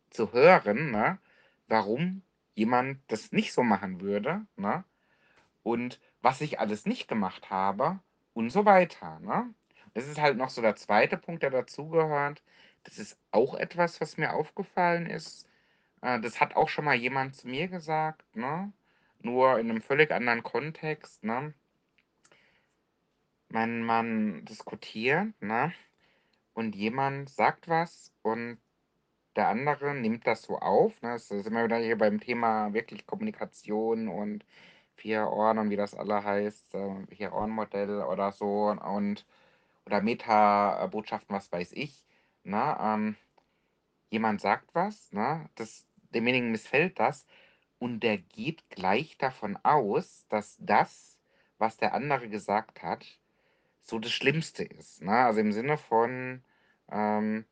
zu 0.10 0.32
hören, 0.34 0.92
ne? 0.92 1.20
Warum 1.68 2.22
jemand 2.54 3.00
das 3.08 3.32
nicht 3.32 3.54
so 3.54 3.64
machen 3.64 4.02
würde, 4.02 4.46
ne? 4.56 4.86
Und 5.64 6.00
was 6.22 6.42
ich 6.42 6.60
alles 6.60 6.86
nicht 6.86 7.08
gemacht 7.08 7.50
habe 7.50 8.00
und 8.34 8.50
so 8.50 8.66
weiter, 8.66 9.20
ne? 9.20 9.54
Das 9.96 10.08
ist 10.08 10.22
halt 10.22 10.38
noch 10.38 10.50
so 10.50 10.62
der 10.62 10.76
zweite 10.76 11.18
Punkt, 11.18 11.44
der 11.44 11.50
dazugehört. 11.50 12.44
Das 12.84 13.00
ist 13.00 13.18
auch 13.32 13.56
etwas, 13.56 14.00
was 14.02 14.18
mir 14.18 14.34
aufgefallen 14.34 15.08
ist. 15.08 15.48
Äh, 16.02 16.20
das 16.22 16.40
hat 16.40 16.56
auch 16.56 16.70
schon 16.70 16.86
mal 16.86 16.96
jemand 16.96 17.36
zu 17.36 17.48
mir 17.48 17.68
gesagt, 17.68 18.24
ne? 18.36 18.72
Nur 19.22 19.60
in 19.60 19.72
einem 19.72 19.82
völlig 19.82 20.12
anderen 20.12 20.44
Kontext, 20.44 21.24
ne? 21.24 21.54
wenn 23.56 23.84
man 23.84 24.44
diskutiert, 24.46 25.34
ne? 25.42 25.74
Und 26.54 26.76
jemand 26.76 27.30
sagt 27.30 27.68
was 27.70 28.14
und 28.22 28.58
der 29.36 29.50
andere 29.50 29.96
nimmt 29.96 30.28
das 30.28 30.44
so 30.44 30.58
auf. 30.60 31.02
Ne? 31.02 31.12
Das 31.14 31.32
ist 31.32 31.48
immer 31.48 31.66
wieder 31.66 31.78
hier 31.78 31.98
beim 31.98 32.20
Thema 32.20 32.74
wirklich 32.74 33.06
Kommunikation 33.06 34.08
und 34.08 34.46
vier 34.96 35.30
Ohren 35.32 35.58
und 35.58 35.70
wie 35.70 35.76
das 35.76 35.94
alle 35.96 36.24
heißt, 36.24 36.74
äh, 36.76 37.06
vier 37.16 37.34
Ohren-Modell 37.34 38.02
oder 38.04 38.32
so 38.32 38.68
und 38.70 39.26
oder 39.86 40.02
Meta-Botschaften, 40.02 41.36
was 41.36 41.52
weiß 41.52 41.72
ich. 41.74 42.04
Ne? 42.44 42.78
Ähm, 42.80 43.16
jemand 44.10 44.42
sagt 44.42 44.74
was, 44.74 45.12
ne? 45.12 45.50
Das, 45.56 45.86
demjenigen 46.10 46.52
missfällt 46.52 47.00
das 47.00 47.26
und 47.80 48.00
der 48.02 48.18
geht 48.18 48.70
gleich 48.70 49.18
davon 49.18 49.58
aus, 49.64 50.26
dass 50.30 50.56
das, 50.60 51.20
was 51.58 51.78
der 51.78 51.94
andere 51.94 52.30
gesagt 52.30 52.82
hat, 52.84 53.06
so 53.84 54.00
das 54.00 54.12
Schlimmste 54.12 54.64
ist. 54.64 55.02
Ne? 55.02 55.12
Also 55.12 55.42
im 55.42 55.52
Sinne 55.52 55.78
von, 55.78 56.44
ähm, 56.90 57.46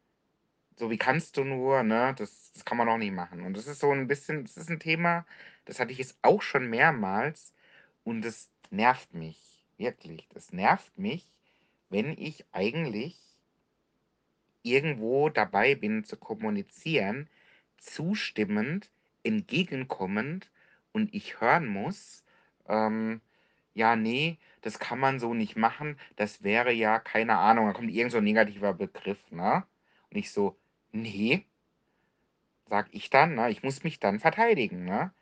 so 0.75 0.89
wie 0.89 0.97
kannst 0.97 1.37
du 1.37 1.43
nur, 1.43 1.83
ne? 1.83 2.15
Das, 2.17 2.51
das 2.53 2.65
kann 2.65 2.77
man 2.77 2.89
auch 2.89 2.97
nicht 2.97 3.13
machen. 3.13 3.45
Und 3.45 3.55
das 3.55 3.67
ist 3.67 3.79
so 3.79 3.91
ein 3.91 4.07
bisschen, 4.07 4.43
das 4.43 4.57
ist 4.57 4.69
ein 4.69 4.79
Thema, 4.79 5.25
das 5.65 5.79
hatte 5.79 5.91
ich 5.91 5.99
jetzt 5.99 6.17
auch 6.23 6.41
schon 6.41 6.69
mehrmals 6.69 7.53
und 8.03 8.23
das 8.23 8.49
nervt 8.71 9.13
mich, 9.13 9.63
wirklich. 9.77 10.27
Das 10.33 10.51
nervt 10.51 10.97
mich, 10.97 11.27
wenn 11.89 12.17
ich 12.17 12.45
eigentlich 12.51 13.17
irgendwo 14.63 15.29
dabei 15.29 15.75
bin 15.75 16.03
zu 16.03 16.17
kommunizieren, 16.17 17.29
zustimmend, 17.77 18.89
entgegenkommend 19.23 20.49
und 20.91 21.13
ich 21.13 21.41
hören 21.41 21.67
muss, 21.67 22.23
ähm, 22.67 23.21
ja, 23.73 23.95
nee, 23.95 24.37
das 24.61 24.79
kann 24.79 24.99
man 24.99 25.19
so 25.19 25.33
nicht 25.33 25.55
machen, 25.55 25.97
das 26.15 26.43
wäre 26.43 26.71
ja, 26.71 26.99
keine 26.99 27.37
Ahnung, 27.37 27.67
da 27.67 27.73
kommt 27.73 27.91
irgend 27.91 28.11
so 28.11 28.19
ein 28.19 28.23
negativer 28.23 28.73
Begriff, 28.73 29.31
ne? 29.31 29.65
Und 30.09 30.17
ich 30.17 30.31
so, 30.31 30.57
nee, 30.91 31.45
sag 32.69 32.87
ich 32.91 33.09
dann, 33.09 33.35
ne? 33.35 33.49
Ich 33.49 33.63
muss 33.63 33.83
mich 33.83 33.99
dann 33.99 34.19
verteidigen, 34.19 34.85
ne? 34.85 35.13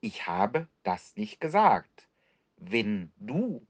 Ich 0.00 0.26
habe 0.26 0.68
das 0.82 1.16
nicht 1.16 1.40
gesagt. 1.40 2.08
Wenn 2.56 3.12
du 3.18 3.66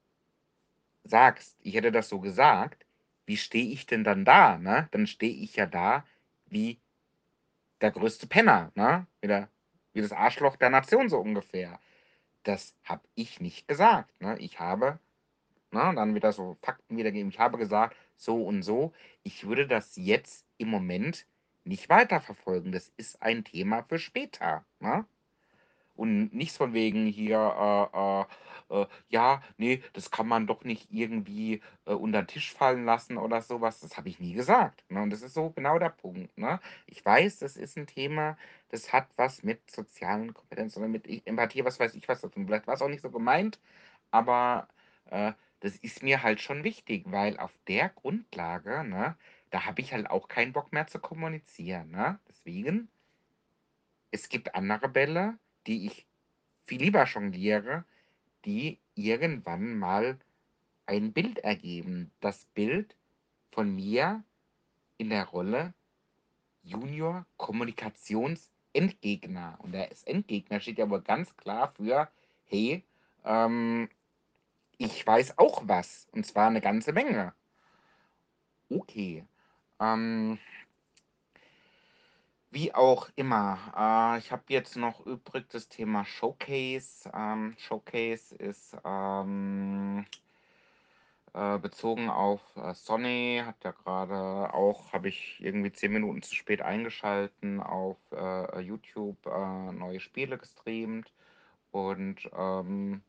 sagst, 1.05 1.57
ich 1.63 1.75
hätte 1.75 1.93
das 1.93 2.09
so 2.09 2.21
gesagt, 2.21 2.87
wie 3.27 3.37
stehe 3.37 3.71
ich 3.71 3.87
denn 3.87 4.05
dann 4.05 4.25
da, 4.25 4.59
ne? 4.59 4.89
Dann 4.91 5.07
stehe 5.07 5.33
ich 5.33 5.57
ja 5.57 5.67
da 5.67 6.05
wie 6.47 6.81
der 7.81 7.91
größte 7.93 8.27
Penner, 8.27 8.73
ne? 8.75 9.07
Wie, 9.21 9.29
der, 9.29 9.49
wie 9.93 10.03
das 10.03 10.13
Arschloch 10.13 10.57
der 10.57 10.71
Nation 10.71 11.09
so 11.09 11.19
ungefähr. 11.19 11.79
Das 12.43 12.75
habe 12.85 13.03
ich 13.15 13.41
nicht 13.41 13.69
gesagt, 13.69 14.21
ne? 14.21 14.37
Ich 14.39 14.59
habe, 14.61 14.99
ne, 15.71 15.93
dann 15.95 16.15
wieder 16.15 16.33
so 16.33 16.57
Fakten 16.63 16.97
wiedergeben. 16.97 17.31
Ich 17.31 17.39
habe 17.39 17.59
gesagt, 17.59 17.97
so 18.17 18.43
und 18.43 18.63
so. 18.63 18.93
Ich 19.23 19.47
würde 19.47 19.67
das 19.67 19.97
jetzt 19.97 20.47
im 20.59 20.69
Moment 20.69 21.27
nicht 21.65 21.89
weiterverfolgen. 21.89 22.73
Das 22.73 22.93
ist 22.97 23.23
ein 23.23 23.45
Thema 23.45 23.83
für 23.83 23.99
später, 23.99 24.65
ne? 24.81 25.07
Und 25.95 26.33
nichts 26.35 26.57
von 26.57 26.73
wegen 26.73 27.07
hier, 27.07 27.91
äh, 27.93 28.21
äh, 28.23 28.25
äh, 28.71 28.87
ja, 29.09 29.43
nee, 29.59 29.83
das 29.93 30.11
kann 30.11 30.29
man 30.29 30.47
doch 30.47 30.65
nicht 30.65 30.89
irgendwie 30.91 31.61
äh, 31.87 31.93
unter 31.93 32.23
den 32.23 32.29
Tisch 32.29 32.53
fallen 32.53 32.85
lassen 32.85 33.19
oder 33.19 33.43
sowas. 33.43 33.81
Das 33.81 33.97
habe 33.97 34.09
ich 34.09 34.21
nie 34.21 34.33
gesagt. 34.35 34.85
Ne? 34.91 35.03
Und 35.03 35.11
das 35.11 35.23
ist 35.23 35.35
so 35.35 35.51
genau 35.51 35.79
der 35.79 35.91
Punkt. 35.91 36.37
Ne? 36.39 36.61
Ich 36.87 37.05
weiß, 37.05 37.41
das 37.41 37.57
ist 37.57 37.77
ein 37.77 37.87
Thema, 37.87 38.37
das 38.71 38.93
hat 38.93 39.09
was 39.17 39.43
mit 39.43 39.71
sozialen 39.71 40.35
Kompetenzen 40.35 40.79
oder 40.81 40.89
mit 40.89 41.07
E- 41.09 41.23
Empathie, 41.25 41.65
was 41.65 41.81
weiß 41.81 41.95
ich 41.95 42.09
was 42.09 42.21
zu 42.21 42.29
tun. 42.29 42.47
Vielleicht 42.47 42.67
war 42.67 42.75
es 42.75 42.83
auch 42.83 42.89
nicht 42.89 43.03
so 43.03 43.11
gemeint, 43.11 43.61
aber 44.11 44.69
äh, 45.11 45.33
das 45.61 45.77
ist 45.77 46.03
mir 46.03 46.23
halt 46.23 46.41
schon 46.41 46.65
wichtig, 46.65 47.05
weil 47.07 47.39
auf 47.39 47.53
der 47.69 47.91
Grundlage, 47.91 48.85
ne, 48.85 49.17
da 49.51 49.67
habe 49.67 49.81
ich 49.83 49.93
halt 49.93 50.09
auch 50.11 50.29
keinen 50.29 50.53
Bock 50.53 50.73
mehr 50.73 50.87
zu 50.87 50.99
kommunizieren. 51.01 51.91
Ne? 51.91 52.19
Deswegen, 52.29 52.89
es 54.11 54.29
gibt 54.29 54.55
andere 54.55 54.89
Bälle, 54.89 55.39
die 55.67 55.87
ich 55.87 56.07
viel 56.67 56.81
lieber 56.83 57.05
jongliere, 57.05 57.85
die 58.45 58.79
irgendwann 58.95 59.79
mal 59.79 60.19
ein 60.87 61.13
Bild 61.13 61.39
ergeben. 61.39 62.11
Das 62.21 62.45
Bild 62.47 62.97
von 63.53 63.73
mir 63.75 64.25
in 64.99 65.11
der 65.11 65.27
Rolle 65.27 65.75
Junior 66.63 67.27
Kommunikationsendgegner. 67.37 69.59
Und 69.61 69.73
der 69.73 69.91
Endgegner 70.07 70.61
steht 70.61 70.79
ja 70.79 70.89
wohl 70.91 71.03
ganz 71.03 71.37
klar 71.37 71.73
für, 71.77 72.09
hey, 72.47 72.85
ähm, 73.25 73.89
ich 74.79 75.07
weiß 75.07 75.39
auch 75.39 75.63
was. 75.67 76.09
Und 76.13 76.27
zwar 76.27 76.49
eine 76.49 76.61
ganze 76.61 76.93
Menge. 76.93 77.33
Okay. 78.69 79.25
Ähm, 79.81 80.39
wie 82.51 82.75
auch 82.75 83.09
immer. 83.17 83.59
Äh, 83.77 84.19
ich 84.19 84.33
habe 84.33 84.45
jetzt 84.49 84.77
noch 84.77 85.05
übrig 85.07 85.47
das 85.51 85.69
Thema 85.69 86.05
Showcase. 86.05 87.11
Ähm, 87.15 87.55
Showcase 87.59 88.35
ist 88.37 88.77
ähm, 88.85 90.05
äh, 91.33 91.59
bezogen 91.59 92.11
auf 92.11 92.41
äh, 92.57 92.75
Sonny, 92.75 93.43
hat 93.45 93.63
ja 93.65 93.71
gerade 93.73 94.53
auch, 94.53 94.93
habe 94.93 95.09
ich 95.09 95.37
irgendwie 95.41 95.73
zehn 95.73 95.93
Minuten 95.93 96.23
zu 96.23 96.35
spät 96.35 96.61
eingeschalten, 96.63 97.61
auf 97.61 97.99
äh, 98.13 98.61
YouTube 98.61 99.25
äh, 99.27 99.73
neue 99.73 100.01
Spiele 100.01 100.39
gestreamt. 100.39 101.13
Und 101.71 102.29
ähm, 102.37 103.03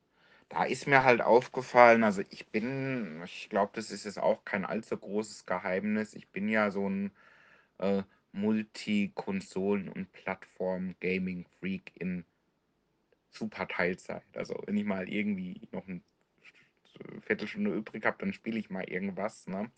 da 0.50 0.66
ist 0.66 0.88
mir 0.88 1.04
halt 1.04 1.22
aufgefallen, 1.22 2.04
also 2.04 2.22
ich 2.30 2.48
bin, 2.50 3.22
ich 3.26 3.50
glaube, 3.50 3.72
das 3.76 3.90
ist 3.92 4.06
jetzt 4.06 4.20
auch 4.20 4.46
kein 4.46 4.66
allzu 4.66 4.98
großes 4.98 5.46
Geheimnis. 5.46 6.14
Ich 6.14 6.28
bin 6.30 6.48
ja 6.50 6.72
so 6.72 6.88
ein 6.88 7.12
äh, 7.80 8.04
Multi-Konsolen- 8.34 9.90
und 9.90 10.12
Plattform-Gaming-Freak 10.14 11.92
in 11.96 12.26
super 13.30 13.68
Teilzeit. 13.68 14.24
Also 14.36 14.62
wenn 14.66 14.78
ich 14.78 14.86
mal 14.86 15.10
irgendwie 15.10 15.68
noch 15.72 15.88
eine 15.88 16.02
Viertelstunde 17.22 17.74
übrig 17.74 18.06
habe, 18.06 18.18
dann 18.20 18.34
spiele 18.34 18.60
ich 18.60 18.70
mal 18.70 18.84
irgendwas. 18.84 19.48
Ne? 19.48 19.72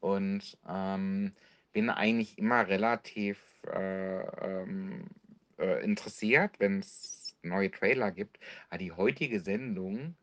Und 0.00 0.58
ähm, 0.68 1.32
bin 1.72 1.90
eigentlich 1.90 2.38
immer 2.38 2.66
relativ 2.68 3.40
äh, 3.66 4.20
ähm, 4.20 5.06
äh, 5.58 5.84
interessiert, 5.84 6.58
wenn 6.58 6.80
es 6.80 7.36
neue 7.42 7.70
Trailer 7.70 8.10
gibt. 8.10 8.38
Aber 8.68 8.78
die 8.78 8.92
heutige 8.92 9.40
Sendung, 9.40 10.16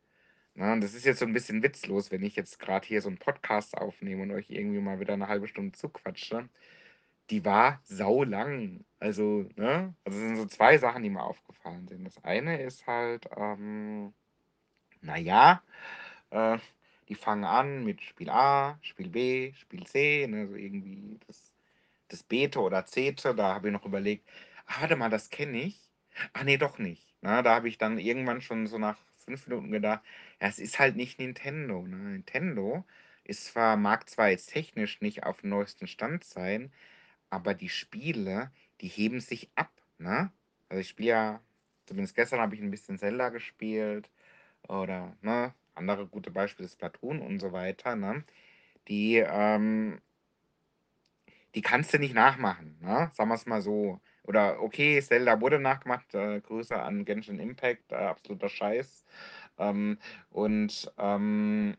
na, 0.53 0.75
das 0.77 0.93
ist 0.93 1.05
jetzt 1.05 1.19
so 1.19 1.25
ein 1.25 1.33
bisschen 1.33 1.63
witzlos, 1.63 2.11
wenn 2.11 2.23
ich 2.23 2.35
jetzt 2.35 2.59
gerade 2.59 2.87
hier 2.87 3.01
so 3.01 3.09
einen 3.09 3.17
Podcast 3.17 3.77
aufnehme 3.77 4.23
und 4.23 4.31
euch 4.31 4.49
irgendwie 4.49 4.79
mal 4.79 4.99
wieder 4.99 5.13
eine 5.13 5.27
halbe 5.27 5.47
Stunde 5.47 5.73
zuquatsche, 5.77 6.49
die 7.29 7.45
war 7.45 7.81
saulang. 7.85 8.85
Also, 8.99 9.47
ne? 9.55 9.95
Also, 10.05 10.17
es 10.19 10.23
sind 10.25 10.35
so 10.37 10.45
zwei 10.47 10.77
Sachen, 10.77 11.03
die 11.03 11.09
mir 11.09 11.23
aufgefallen 11.23 11.87
sind. 11.87 12.05
Das 12.05 12.23
eine 12.23 12.61
ist 12.61 12.85
halt, 12.87 13.27
ähm, 13.37 14.13
na 15.01 15.17
ja, 15.17 15.63
äh, 16.31 16.57
die 17.09 17.15
fangen 17.15 17.43
an 17.45 17.83
mit 17.85 18.01
Spiel 18.01 18.29
A, 18.29 18.79
Spiel 18.81 19.09
B, 19.09 19.53
Spiel 19.55 19.85
C, 19.87 20.27
ne, 20.27 20.47
so 20.47 20.55
irgendwie 20.55 21.19
das 21.27 21.51
das 22.09 22.23
Bete 22.23 22.59
oder 22.61 22.85
Zete, 22.85 23.35
da 23.35 23.55
habe 23.55 23.67
ich 23.69 23.73
noch 23.73 23.85
überlegt: 23.85 24.27
„Ah, 24.67 24.81
warte 24.81 24.95
mal, 24.95 25.09
das 25.09 25.29
kenne 25.29 25.59
ich. 25.63 25.89
Ach 26.33 26.43
ne, 26.43 26.57
doch 26.57 26.77
nicht.“ 26.79 27.15
Ne, 27.21 27.43
da 27.43 27.55
habe 27.55 27.67
ich 27.69 27.77
dann 27.77 27.97
irgendwann 27.99 28.41
schon 28.41 28.67
so 28.67 28.77
nach 28.79 28.97
5 29.25 29.47
Minuten 29.47 29.71
gedacht: 29.71 30.03
„Ja, 30.41 30.47
es 30.49 30.59
ist 30.59 30.79
halt 30.79 30.95
nicht 30.97 31.19
Nintendo“, 31.19 31.83
ne? 31.87 31.97
Nintendo 31.97 32.85
ist 33.25 33.45
zwar 33.47 33.77
mag 33.77 34.09
zwar 34.09 34.29
jetzt 34.29 34.51
technisch 34.51 35.01
nicht 35.01 35.23
auf 35.23 35.41
dem 35.41 35.49
neuesten 35.51 35.87
Stand 35.87 36.23
sein, 36.23 36.71
aber 37.29 37.53
die 37.53 37.69
Spiele, 37.69 38.51
die 38.81 38.87
heben 38.87 39.19
sich 39.21 39.49
ab, 39.55 39.71
ne? 39.97 40.31
Also, 40.69 40.81
ich 40.81 40.89
spiele 40.89 41.09
ja 41.09 41.41
zumindest 41.85 42.15
gestern 42.15 42.39
habe 42.41 42.55
ich 42.55 42.61
ein 42.61 42.71
bisschen 42.71 42.97
Zelda 42.97 43.29
gespielt 43.29 44.09
oder, 44.67 45.17
ne, 45.21 45.53
andere 45.75 46.07
gute 46.07 46.31
Beispiele 46.31 46.69
Splatoon 46.69 47.21
und 47.21 47.39
so 47.39 47.51
weiter, 47.53 47.95
ne? 47.95 48.23
Die, 48.87 49.17
ähm 49.17 50.01
die 51.55 51.61
kannst 51.61 51.93
du 51.93 51.99
nicht 51.99 52.13
nachmachen, 52.13 52.77
ne? 52.81 53.09
Sagen 53.13 53.29
wir's 53.29 53.45
mal 53.45 53.61
so. 53.61 53.99
Oder 54.23 54.61
okay, 54.61 55.01
Zelda 55.01 55.39
wurde 55.41 55.59
nachgemacht, 55.59 56.13
äh, 56.15 56.41
Grüße 56.41 56.75
an 56.81 57.05
Genshin 57.05 57.39
Impact, 57.39 57.91
äh, 57.91 57.95
absoluter 57.95 58.49
Scheiß. 58.49 59.05
Ähm, 59.57 59.97
und, 60.29 60.91
ähm 60.97 61.77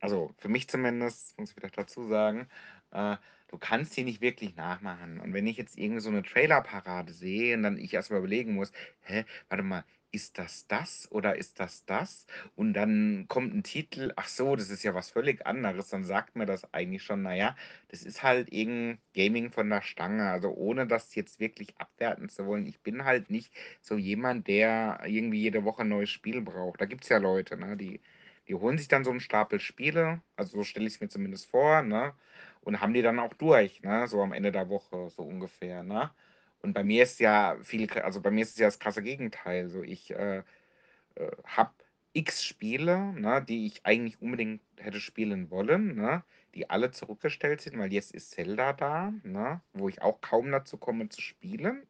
also, 0.00 0.32
für 0.38 0.48
mich 0.48 0.68
zumindest, 0.68 1.38
muss 1.38 1.50
ich 1.50 1.56
wieder 1.56 1.70
dazu 1.70 2.04
sagen, 2.04 2.48
äh, 2.92 3.16
du 3.48 3.58
kannst 3.58 3.96
die 3.96 4.04
nicht 4.04 4.20
wirklich 4.20 4.56
nachmachen. 4.56 5.20
Und 5.20 5.32
wenn 5.34 5.46
ich 5.46 5.56
jetzt 5.56 5.76
irgendwie 5.78 6.00
so 6.00 6.08
eine 6.10 6.22
Trailerparade 6.22 7.12
sehe 7.12 7.56
und 7.56 7.62
dann 7.64 7.78
ich 7.78 7.94
erst 7.94 8.10
mal 8.10 8.18
überlegen 8.18 8.54
muss: 8.54 8.72
„Hä, 9.00 9.24
warte 9.48 9.62
mal, 9.64 9.84
ist 10.10 10.38
das 10.38 10.66
das 10.68 11.10
oder 11.12 11.36
ist 11.36 11.60
das 11.60 11.84
das?“ 11.84 12.26
Und 12.54 12.72
dann 12.74 13.26
kommt 13.28 13.54
ein 13.54 13.62
Titel: 13.62 14.12
„Ach 14.16 14.28
so, 14.28 14.56
das 14.56 14.70
ist 14.70 14.82
ja 14.82 14.94
was 14.94 15.10
völlig 15.10 15.46
anderes“, 15.46 15.88
dann 15.88 16.04
sagt 16.04 16.36
mir 16.36 16.46
das 16.46 16.72
eigentlich 16.74 17.02
schon: 17.02 17.22
„Na 17.22 17.34
ja, 17.34 17.56
das 17.88 18.02
ist 18.02 18.22
halt 18.22 18.52
irgend 18.52 19.00
Gaming 19.14 19.50
von 19.50 19.68
der 19.70 19.82
Stange.“ 19.82 20.30
Also, 20.30 20.50
ohne 20.54 20.86
das 20.86 21.14
jetzt 21.14 21.40
wirklich 21.40 21.78
abwerten 21.78 22.28
zu 22.28 22.46
wollen, 22.46 22.66
ich 22.66 22.80
bin 22.82 23.04
halt 23.04 23.30
nicht 23.30 23.52
so 23.80 23.96
jemand, 23.96 24.46
der 24.48 25.00
irgendwie 25.06 25.40
jede 25.40 25.64
Woche 25.64 25.82
'n 25.82 25.88
neues 25.88 26.10
Spiel 26.10 26.40
braucht. 26.42 26.80
Da 26.80 26.86
gibt's 26.86 27.08
ja 27.08 27.18
Leute, 27.18 27.56
ne, 27.56 27.76
die 27.76 28.00
die 28.48 28.54
holen 28.54 28.78
sich 28.78 28.88
dann 28.88 29.04
so 29.04 29.10
einen 29.10 29.20
Stapel 29.20 29.60
Spiele, 29.60 30.22
also 30.36 30.56
so 30.58 30.64
stelle 30.64 30.86
ich 30.86 30.94
es 30.94 31.00
mir 31.00 31.08
zumindest 31.10 31.50
vor, 31.50 31.82
ne, 31.82 32.14
und 32.68 32.82
haben 32.82 32.92
die 32.94 33.02
dann 33.02 33.18
auch 33.18 33.32
durch, 33.34 33.82
ne, 33.82 34.06
so 34.08 34.22
am 34.22 34.34
Ende 34.34 34.52
der 34.52 34.68
Woche, 34.68 35.08
so 35.10 35.22
ungefähr, 35.22 35.82
ne? 35.82 36.10
Und 36.62 36.74
bei 36.74 36.84
mir 36.84 37.04
ist 37.04 37.18
ja 37.20 37.56
viel 37.64 37.90
also, 38.00 38.20
bei 38.20 38.30
mir 38.30 38.42
ist 38.42 38.58
ja 38.58 38.66
das 38.66 38.78
krasse 38.78 39.02
Gegenteil. 39.02 39.68
So, 39.70 39.82
ich, 39.82 40.10
äh, 40.10 40.42
äh, 41.16 41.32
habe 41.46 41.72
X 42.14 42.44
Spiele, 42.44 43.12
ne, 43.14 43.42
die 43.44 43.66
ich 43.66 43.86
eigentlich 43.86 44.20
unbedingt 44.22 44.62
hätte 44.78 45.00
spielen 45.00 45.50
wollen, 45.50 45.96
ne, 45.96 46.24
die 46.54 46.70
alle 46.70 46.90
zurückgestellt 46.92 47.60
sind, 47.62 47.78
weil 47.78 47.92
jetzt 47.92 48.12
ist 48.14 48.32
Zelda 48.32 48.72
da, 48.74 49.12
ne, 49.24 49.62
wo 49.74 49.88
ich 49.88 50.02
auch 50.02 50.20
kaum 50.20 50.50
dazu 50.52 50.78
komme 50.78 51.08
zu 51.08 51.20
spielen. 51.22 51.86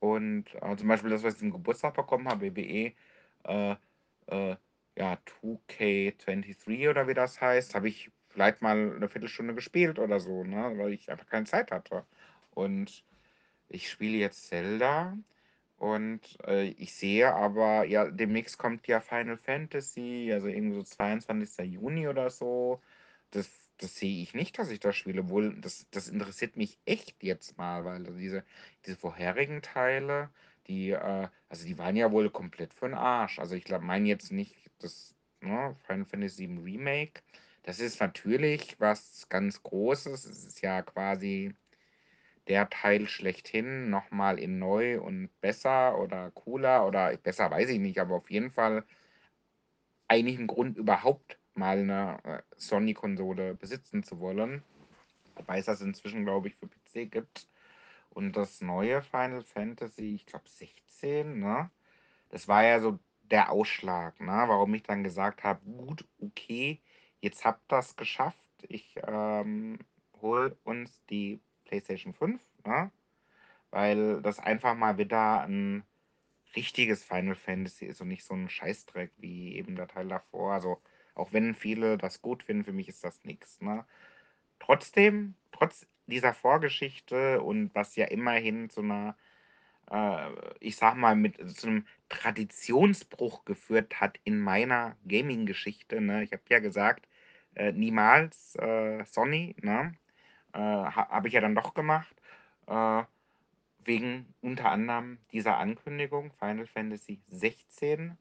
Und, 0.00 0.54
äh, 0.62 0.76
zum 0.76 0.88
Beispiel 0.88 1.10
das, 1.10 1.22
was 1.24 1.34
ich 1.34 1.40
zum 1.40 1.52
Geburtstag 1.52 1.94
bekommen 1.94 2.28
habe, 2.28 2.42
WWE, 2.56 2.94
äh, 3.44 3.76
äh, 4.28 4.56
ja, 4.98 5.18
2K23 5.26 6.90
oder 6.90 7.08
wie 7.08 7.14
das 7.14 7.40
heißt, 7.40 7.74
habe 7.74 7.88
ich 7.88 8.10
vielleicht 8.30 8.62
mal 8.62 8.96
eine 8.96 9.08
Viertelstunde 9.08 9.54
gespielt 9.54 9.98
oder 9.98 10.20
so, 10.20 10.44
ne, 10.44 10.74
weil 10.78 10.92
ich 10.94 11.10
einfach 11.10 11.26
keine 11.28 11.46
Zeit 11.46 11.70
hatte. 11.72 12.06
Und 12.50 13.04
ich 13.68 13.90
spiele 13.90 14.18
jetzt 14.18 14.48
Zelda 14.48 15.16
und, 15.76 16.38
äh, 16.46 16.64
ich 16.70 16.94
sehe 16.94 17.34
aber 17.34 17.84
ja, 17.86 18.10
demnächst 18.10 18.58
kommt 18.58 18.86
ja 18.88 19.00
Final 19.00 19.38
Fantasy, 19.38 20.30
also 20.32 20.48
irgendwie 20.48 20.76
so 20.76 20.82
22. 20.84 21.62
Juni 21.64 22.08
oder 22.08 22.30
so. 22.30 22.80
Das 23.30 23.50
das 23.78 23.96
sehe 23.96 24.22
ich 24.22 24.34
nicht, 24.34 24.58
dass 24.58 24.70
ich 24.70 24.80
das 24.80 24.96
spiele, 24.96 25.22
obwohl 25.22 25.56
das 25.60 25.86
das 25.90 26.08
interessiert 26.08 26.56
mich 26.56 26.78
echt 26.86 27.22
jetzt 27.22 27.56
mal, 27.58 27.84
weil 27.84 28.04
diese 28.04 28.44
diese 28.86 28.96
vorherigen 28.98 29.62
Teile, 29.62 30.30
die, 30.68 30.90
äh 30.90 31.28
also, 31.48 31.66
die 31.66 31.78
waren 31.78 31.96
ja 31.96 32.12
wohl 32.12 32.30
komplett 32.30 32.74
für 32.74 32.86
'n 32.86 32.94
Arsch. 32.94 33.38
Also, 33.38 33.54
ich 33.56 33.64
glaube 33.64 33.84
meine 33.86 34.08
jetzt 34.08 34.32
nicht 34.32 34.70
das, 34.80 35.14
ne, 35.40 35.76
Final 35.86 36.04
Fantasy 36.06 36.44
VII 36.44 36.58
Remake. 36.58 37.22
Das 37.64 37.78
ist 37.78 38.00
natürlich 38.00 38.80
was 38.80 39.28
ganz 39.28 39.62
Großes. 39.62 40.24
Es 40.24 40.44
ist 40.46 40.62
ja 40.62 40.80
quasi 40.82 41.54
der 42.48 42.70
Teil 42.70 43.08
schlechthin 43.08 43.90
noch 43.90 44.10
mal 44.12 44.38
in 44.38 44.58
neu 44.58 45.00
und 45.00 45.30
besser 45.40 45.98
oder 45.98 46.30
cooler 46.32 46.86
oder 46.86 47.16
besser 47.18 47.50
weiß 47.50 47.70
ich 47.70 47.80
nicht, 47.80 48.00
aber 48.00 48.16
auf 48.16 48.30
jeden 48.30 48.50
Fall 48.52 48.84
eigentlich 50.08 50.38
ein 50.38 50.46
Grund, 50.46 50.76
überhaupt 50.76 51.38
mal 51.54 51.84
'ne, 51.84 52.18
äh, 52.24 52.42
Sony-Konsole 52.56 53.54
besitzen 53.54 54.02
zu 54.02 54.18
wollen. 54.20 54.62
Wobei 55.36 55.58
es 55.58 55.66
das 55.66 55.80
inzwischen, 55.82 56.24
glaube 56.24 56.48
ich, 56.48 56.56
für 56.56 56.68
PC 56.68 57.06
gibt. 57.06 57.48
Und 58.10 58.36
das 58.36 58.60
neue 58.60 59.02
Final 59.02 59.42
Fantasy, 59.42 60.14
ich 60.16 60.26
glaube 60.26 60.48
16, 60.48 61.40
ne? 61.40 61.70
Das 62.30 62.48
war 62.48 62.64
ja 62.64 62.80
so 62.80 63.00
der 63.22 63.50
Ausschlag, 63.52 64.20
ne, 64.20 64.32
warum 64.48 64.74
ich 64.74 64.82
dann 64.84 65.04
gesagt 65.04 65.44
habe: 65.44 65.64
„Gut, 65.66 66.06
okay, 66.20 66.82
jetzt 67.20 67.44
habt 67.44 67.72
ihr's 67.72 67.96
geschafft. 67.96 68.38
Ich, 68.68 68.96
ähm, 69.06 69.78
hole 70.22 70.56
uns 70.64 71.04
die 71.06 71.40
PlayStation 71.64 72.14
5“, 72.14 72.42
ne? 72.66 72.92
Weil 73.70 74.22
das 74.22 74.38
einfach 74.40 74.74
mal 74.76 74.98
wieder 74.98 75.42
ein 75.42 75.84
richtiges 76.56 77.04
Final 77.04 77.36
Fantasy 77.36 77.86
ist 77.86 78.00
und 78.02 78.08
nicht 78.08 78.24
so 78.24 78.34
ein 78.34 78.50
Scheißdreck 78.50 79.12
wie 79.18 79.56
eben 79.56 79.76
der 79.76 79.88
Teil 79.88 80.08
davor. 80.08 80.54
Also, 80.54 80.82
auch 81.14 81.32
wenn 81.32 81.54
viele 81.54 81.98
das 81.98 82.22
gut 82.22 82.42
finden, 82.44 82.64
für 82.64 82.72
mich 82.72 82.88
ist 82.88 83.04
das 83.04 83.24
nix, 83.24 83.60
ne? 83.60 83.86
Trotzdem, 84.60 85.36
trotz 85.52 85.86
dieser 86.06 86.34
Vorgeschichte 86.34 87.42
und 87.42 87.74
was 87.74 87.96
ja 87.96 88.06
immerhin 88.06 88.70
zu 88.70 88.82
einer 88.82 89.16
äh, 89.90 90.30
ich 90.60 90.76
sage 90.76 90.98
mal, 90.98 91.16
mit 91.16 91.36
zu 91.58 91.68
'nem 91.70 91.86
Traditionsbruch 92.10 93.44
geführt 93.44 94.00
hat 94.00 94.20
in 94.24 94.40
meiner 94.40 94.96
Gaming-Geschichte, 95.08 96.00
ne? 96.00 96.22
Ich 96.24 96.32
habe 96.32 96.42
ja 96.50 96.60
gesagt, 96.60 97.08
äh, 97.54 97.72
niemals, 97.72 98.56
äh, 98.56 99.04
Sony, 99.04 99.56
ne? 99.62 99.94
Äh, 100.54 100.58
ha 100.60 101.08
habe 101.10 101.28
ich 101.28 101.34
ja 101.34 101.40
dann 101.42 101.54
doch 101.56 101.74
gemacht, 101.74 102.16
äh, 102.68 103.04
wegen 103.84 104.34
unter 104.42 104.70
anderem 104.70 105.18
dieser 105.32 105.58
Ankündigung 105.58 106.32
Final 106.32 106.66
Fantasy 106.66 107.22
16, 107.28 108.18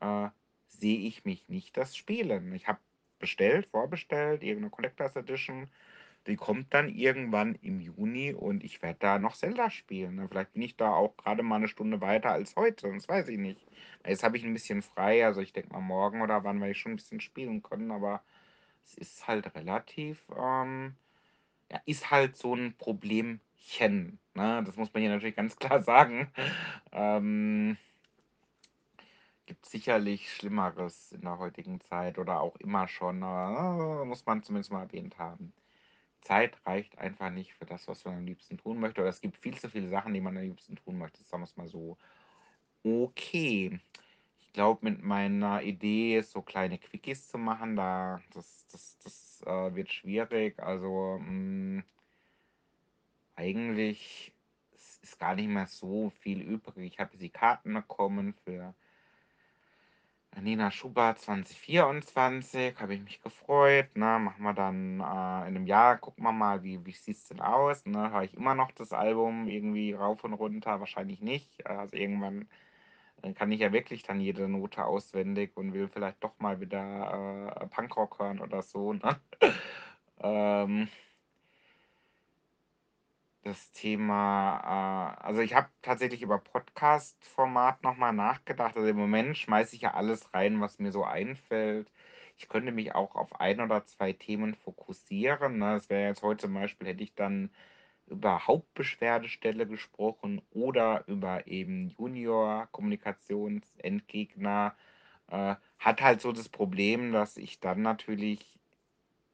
äh, 0.00 0.28
sehe 0.68 0.98
ich 1.08 1.24
mich 1.24 1.48
nicht 1.48 1.76
das 1.76 1.96
spielen. 1.96 2.52
Ich 2.54 2.68
habe 2.68 2.80
bestellt, 3.20 3.66
vorbestellt, 3.66 4.42
irgend 4.42 4.64
'ne 4.64 4.70
Collectors 4.70 5.16
Edition. 5.16 5.70
Die 6.26 6.36
kommt 6.36 6.72
dann 6.74 6.88
irgendwann 6.88 7.54
im 7.56 7.80
Juni 7.80 8.34
und 8.34 8.64
ich 8.64 8.82
werde 8.82 8.98
da 9.00 9.18
noch 9.18 9.36
Zelda 9.36 9.70
spielen, 9.70 10.16
ne? 10.16 10.28
Vielleicht 10.28 10.52
bin 10.54 10.62
ich 10.62 10.76
da 10.76 10.90
auch 10.92 11.16
gerade 11.16 11.42
mal 11.42 11.56
eine 11.56 11.68
Stunde 11.68 12.00
weiter 12.00 12.30
als 12.32 12.56
heute, 12.56 12.92
das 12.92 13.08
weiß 13.08 13.28
ich 13.28 13.38
nicht. 13.38 13.66
Jetzt 14.06 14.24
habe 14.24 14.36
ich 14.38 14.44
ein 14.44 14.52
bisschen 14.54 14.82
frei, 14.82 15.24
also 15.26 15.40
ich 15.42 15.52
denke 15.52 15.72
mal 15.72 15.80
morgen 15.80 16.22
oder 16.22 16.44
wann 16.44 16.60
werde 16.60 16.72
ich 16.72 16.78
schon 16.80 16.92
ein 16.92 16.96
bisschen 16.96 17.20
spielen 17.20 17.62
können, 17.62 17.90
aber 17.92 18.22
es 18.86 18.94
ist 18.94 19.26
halt 19.26 19.54
relativ, 19.54 20.24
ähm 20.36 20.96
ja, 21.70 21.80
ist 21.86 22.10
halt 22.10 22.36
so 22.36 22.54
ein 22.54 22.76
Problemchen, 22.76 24.18
ne? 24.34 24.62
Das 24.64 24.76
muss 24.76 24.92
man 24.92 25.02
hier 25.02 25.10
natürlich 25.10 25.36
ganz 25.36 25.56
klar 25.58 25.82
sagen. 25.82 26.32
Ähm, 26.92 27.76
gibt 29.46 29.66
sicherlich 29.66 30.32
Schlimmeres 30.32 31.12
in 31.12 31.22
der 31.22 31.38
heutigen 31.38 31.80
Zeit 31.80 32.18
oder 32.18 32.40
auch 32.40 32.56
immer 32.56 32.88
schon, 32.88 33.22
aber, 33.22 34.04
muss 34.04 34.24
man 34.26 34.42
zumindest 34.42 34.72
mal 34.72 34.82
erwähnt 34.82 35.18
haben. 35.18 35.52
Zeit 36.22 36.56
reicht 36.66 36.96
einfach 36.98 37.30
nicht 37.30 37.54
für 37.54 37.66
das, 37.66 37.86
was 37.88 38.04
man 38.04 38.16
am 38.16 38.24
liebsten 38.26 38.56
tun 38.56 38.80
möchte. 38.80 39.02
Oder 39.02 39.10
es 39.10 39.20
gibt 39.20 39.36
viel 39.36 39.58
zu 39.58 39.68
viele 39.68 39.88
Sachen, 39.88 40.14
die 40.14 40.20
man 40.20 40.36
am 40.36 40.42
liebsten 40.44 40.76
tun 40.76 40.98
möchte, 40.98 41.22
sagen 41.24 41.42
wir 41.42 41.46
es 41.46 41.56
mal 41.56 41.68
so. 41.68 41.98
Okay. 42.82 43.78
Glaube, 44.54 44.80
mit 44.90 45.02
meiner 45.02 45.62
Idee, 45.62 46.22
so 46.22 46.40
kleine 46.42 46.78
Quickies 46.78 47.28
zu 47.28 47.38
machen, 47.38 47.76
da 47.76 48.22
das 48.32 48.66
das 48.72 48.98
das, 49.04 49.42
äh, 49.46 49.74
wird 49.74 49.92
schwierig. 49.92 50.58
Also, 50.60 51.16
hm, 51.18 51.84
eigentlich 53.36 54.32
ist 55.02 55.18
gar 55.18 55.34
nicht 55.34 55.48
mehr 55.48 55.66
so 55.66 56.10
viel 56.10 56.40
übrig. 56.42 56.92
Ich 56.94 56.98
habe 57.00 57.16
die 57.18 57.30
Karten 57.30 57.74
bekommen 57.74 58.34
für 58.44 58.74
Nina 60.40 60.70
Schubert 60.70 61.20
2024, 61.20 62.78
habe 62.80 62.94
ich 62.94 63.02
mich 63.02 63.20
gefreut, 63.22 63.96
ne? 63.96 64.18
Machen 64.18 64.42
wir 64.42 64.52
dann, 64.52 65.00
äh, 65.00 65.48
in 65.48 65.56
einem 65.56 65.66
Jahr 65.66 65.96
gucken 65.98 66.24
wir 66.24 66.32
mal, 66.32 66.62
wie 66.62 66.84
wie 66.84 66.92
sieht's 66.92 67.28
denn 67.28 67.40
aus, 67.40 67.86
ne? 67.86 68.10
Höre 68.10 68.22
ich 68.24 68.34
immer 68.34 68.54
noch 68.54 68.70
das 68.72 68.92
Album 68.92 69.48
irgendwie 69.48 69.92
rauf 69.92 70.24
und 70.24 70.34
runter? 70.34 70.80
Wahrscheinlich 70.80 71.20
nicht. 71.22 71.66
Also, 71.66 71.96
irgendwann, 71.96 72.48
dann 73.24 73.34
kann 73.34 73.50
ich 73.52 73.60
ja 73.60 73.72
wirklich 73.72 74.02
dann 74.02 74.20
jede 74.20 74.46
Note 74.50 74.84
auswendig 74.84 75.56
und 75.56 75.72
will 75.72 75.88
vielleicht 75.88 76.22
doch 76.22 76.38
mal 76.40 76.60
wieder 76.60 77.56
äh, 77.58 77.66
Punkrock 77.68 78.18
hören 78.18 78.38
oder 78.38 78.60
so. 78.60 78.92
Ne? 78.92 79.18
ähm, 80.20 80.88
das 83.42 83.72
Thema, 83.72 85.16
äh, 85.22 85.24
also 85.24 85.40
ich 85.40 85.54
habe 85.54 85.70
tatsächlich 85.80 86.20
über 86.20 86.38
Podcast-Format 86.38 87.82
nochmal 87.82 88.12
nachgedacht. 88.12 88.76
Also 88.76 88.88
im 88.88 88.98
Moment 88.98 89.38
schmeiße 89.38 89.74
ich 89.74 89.80
ja 89.82 89.94
alles 89.94 90.34
rein, 90.34 90.60
was 90.60 90.78
mir 90.78 90.92
so 90.92 91.04
einfällt. 91.04 91.90
Ich 92.36 92.50
könnte 92.50 92.72
mich 92.72 92.94
auch 92.94 93.14
auf 93.14 93.40
ein 93.40 93.62
oder 93.62 93.86
zwei 93.86 94.12
Themen 94.12 94.54
fokussieren. 94.54 95.56
Ne? 95.58 95.76
Das 95.76 95.88
wäre 95.88 96.08
jetzt 96.08 96.22
heute 96.22 96.42
zum 96.42 96.52
Beispiel, 96.52 96.88
hätte 96.88 97.02
ich 97.02 97.14
dann 97.14 97.50
über 98.06 98.46
Hauptbeschwerdestelle 98.46 99.66
gesprochen 99.66 100.42
oder 100.50 101.04
über 101.06 101.46
eben 101.46 101.90
Junior-Kommunikationsentgegner. 101.98 104.74
Äh, 105.28 105.56
hat 105.78 106.02
halt 106.02 106.20
so 106.20 106.32
das 106.32 106.48
Problem, 106.48 107.12
dass 107.12 107.36
ich 107.36 107.60
dann 107.60 107.82
natürlich 107.82 108.54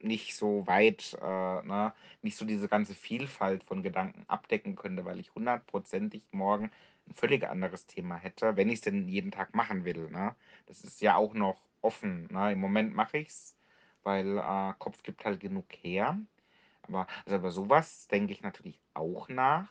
nicht 0.03 0.35
so 0.35 0.67
weit, 0.67 1.17
äh, 1.21 1.63
ne, 1.63 1.93
nicht 2.23 2.37
so 2.37 2.45
diese 2.45 2.69
ganze 2.69 2.95
Vielfalt 2.95 3.65
von 3.65 3.83
Gedanken 3.83 4.25
abdecken 4.29 4.77
könnte, 4.77 5.05
weil 5.05 5.21
ich 5.21 5.35
hundertprozentig 5.35 6.23
morgen 6.33 6.71
ein 7.07 7.15
völlig 7.15 7.49
anderes 7.49 7.87
Thema 7.87 8.17
hätte, 8.17 8.57
wenn 8.57 8.69
ich 8.69 8.77
es 8.77 8.81
denn 8.83 9.09
jeden 9.09 9.31
Tag 9.31 9.55
machen 9.55 9.85
will. 9.85 10.11
Ne? 10.11 10.35
Das 10.67 10.83
ist 10.83 11.01
ja 11.01 11.17
auch 11.17 11.35
noch 11.35 11.61
offen. 11.83 12.29
Ne? 12.31 12.53
Im 12.53 12.61
Moment 12.61 12.95
mache 12.95 13.19
ich 13.19 13.29
es, 13.29 13.55
weil 14.03 14.39
äh, 14.39 14.73
Kopf 14.79 15.03
gibt 15.03 15.25
halt 15.25 15.41
genug 15.41 15.67
her. 15.83 16.19
Aber 16.83 17.07
also 17.25 17.37
über 17.37 17.51
sowas 17.51 18.09
denke 18.09 18.33
ich 18.33 18.43
natürlich 18.43 18.81
auch 18.95 19.29
nach. 19.29 19.69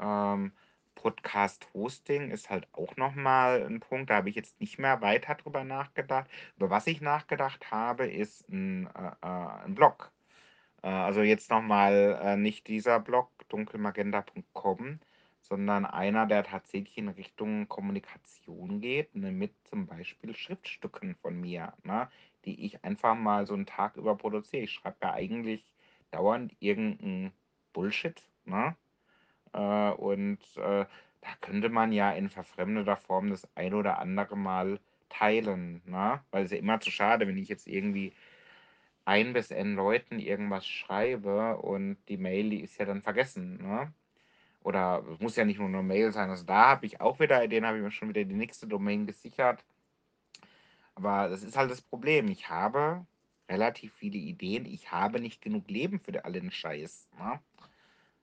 Ähm, 0.00 0.52
Podcast-Hosting 0.96 2.30
ist 2.30 2.50
halt 2.50 2.68
auch 2.72 2.96
nochmal 2.96 3.62
ein 3.66 3.80
Punkt, 3.80 4.10
da 4.10 4.16
habe 4.16 4.30
ich 4.30 4.36
jetzt 4.36 4.60
nicht 4.60 4.78
mehr 4.78 5.00
weiter 5.02 5.34
drüber 5.34 5.64
nachgedacht. 5.64 6.30
Über 6.56 6.70
was 6.70 6.86
ich 6.86 7.00
nachgedacht 7.00 7.70
habe, 7.70 8.06
ist 8.06 8.48
ein, 8.48 8.86
äh, 8.94 9.10
äh, 9.22 9.64
'n 9.66 9.74
Blog. 9.74 10.12
Äh, 10.82 10.88
also 10.88 11.22
jetzt 11.22 11.50
nochmal 11.50 12.18
äh, 12.22 12.36
nicht 12.36 12.66
dieser 12.68 13.00
Blog 13.00 13.30
dunkelmagenta.com, 13.48 15.00
sondern 15.40 15.84
einer, 15.86 16.26
der 16.26 16.44
tatsächlich 16.44 16.96
in 16.98 17.08
Richtung 17.08 17.68
Kommunikation 17.68 18.80
geht, 18.80 19.14
ne, 19.14 19.32
mit 19.32 19.52
zum 19.68 19.86
Beispiel 19.86 20.34
Schriftstücken 20.34 21.14
von 21.16 21.40
mir, 21.40 21.74
ne, 21.84 22.08
die 22.44 22.64
ich 22.66 22.84
einfach 22.84 23.14
mal 23.16 23.46
so 23.46 23.54
einen 23.54 23.66
Tag 23.66 23.96
über 23.96 24.16
produziere. 24.16 24.62
Ich 24.64 24.72
schreibe 24.72 24.96
ja 25.02 25.12
eigentlich 25.14 25.64
dauernd 26.14 26.54
irgendeinen 26.60 27.32
Bullshit, 27.72 28.22
ne? 28.44 28.76
Äh, 29.52 29.90
und 29.92 30.38
äh, 30.56 30.86
da 31.20 31.28
könnte 31.40 31.68
man 31.70 31.92
ja 31.92 32.12
in 32.12 32.28
verfremdeter 32.30 32.96
Form 32.96 33.30
das 33.30 33.48
ein 33.56 33.74
oder 33.74 33.98
andere 33.98 34.36
Mal 34.36 34.80
teilen, 35.08 35.82
ne? 35.86 36.20
Weil 36.30 36.44
es 36.44 36.52
ja 36.52 36.58
immer 36.58 36.80
zu 36.80 36.90
schade, 36.90 37.26
wenn 37.26 37.38
ich 37.38 37.48
jetzt 37.48 37.66
irgendwie 37.66 38.12
ein 39.04 39.32
bis 39.32 39.50
n 39.50 39.74
Leuten 39.76 40.18
irgendwas 40.18 40.66
schreibe 40.66 41.58
und 41.58 41.96
die 42.08 42.16
Mail, 42.16 42.50
die 42.50 42.62
ist 42.62 42.78
ja 42.78 42.86
dann 42.86 43.02
vergessen, 43.02 43.58
ne? 43.62 43.92
Oder 44.62 45.04
es 45.12 45.20
muss 45.20 45.36
ja 45.36 45.44
nicht 45.44 45.58
nur 45.58 45.68
eine 45.68 45.82
Mail 45.82 46.12
sein. 46.12 46.30
Also 46.30 46.44
da 46.44 46.68
habe 46.70 46.86
ich 46.86 47.00
auch 47.00 47.20
wieder 47.20 47.44
Ideen, 47.44 47.66
habe 47.66 47.78
ich 47.78 47.82
mir 47.82 47.90
schon 47.90 48.08
wieder 48.08 48.24
die 48.24 48.34
nächste 48.34 48.66
Domain 48.66 49.06
gesichert. 49.06 49.64
Aber 50.94 51.28
das 51.28 51.42
ist 51.42 51.56
halt 51.56 51.70
das 51.70 51.82
Problem. 51.82 52.28
Ich 52.28 52.48
habe 52.48 53.06
relativ 53.48 53.92
viele 53.94 54.18
Ideen. 54.18 54.66
Ich 54.66 54.90
habe 54.90 55.20
nicht 55.20 55.40
genug 55.40 55.68
Leben 55.68 56.00
für 56.00 56.24
allen 56.24 56.50
Scheiß. 56.50 57.08
Ne? 57.18 57.40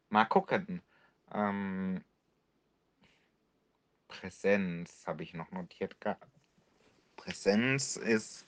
Mal 0.09 0.25
gucken. 0.25 0.81
Ähm, 1.33 2.03
Präsenz 4.07 5.03
habe 5.07 5.23
ich 5.23 5.33
noch 5.33 5.51
notiert 5.51 5.99
gehabt. 6.01 6.27
Präsenz 7.15 7.95
ist 7.95 8.45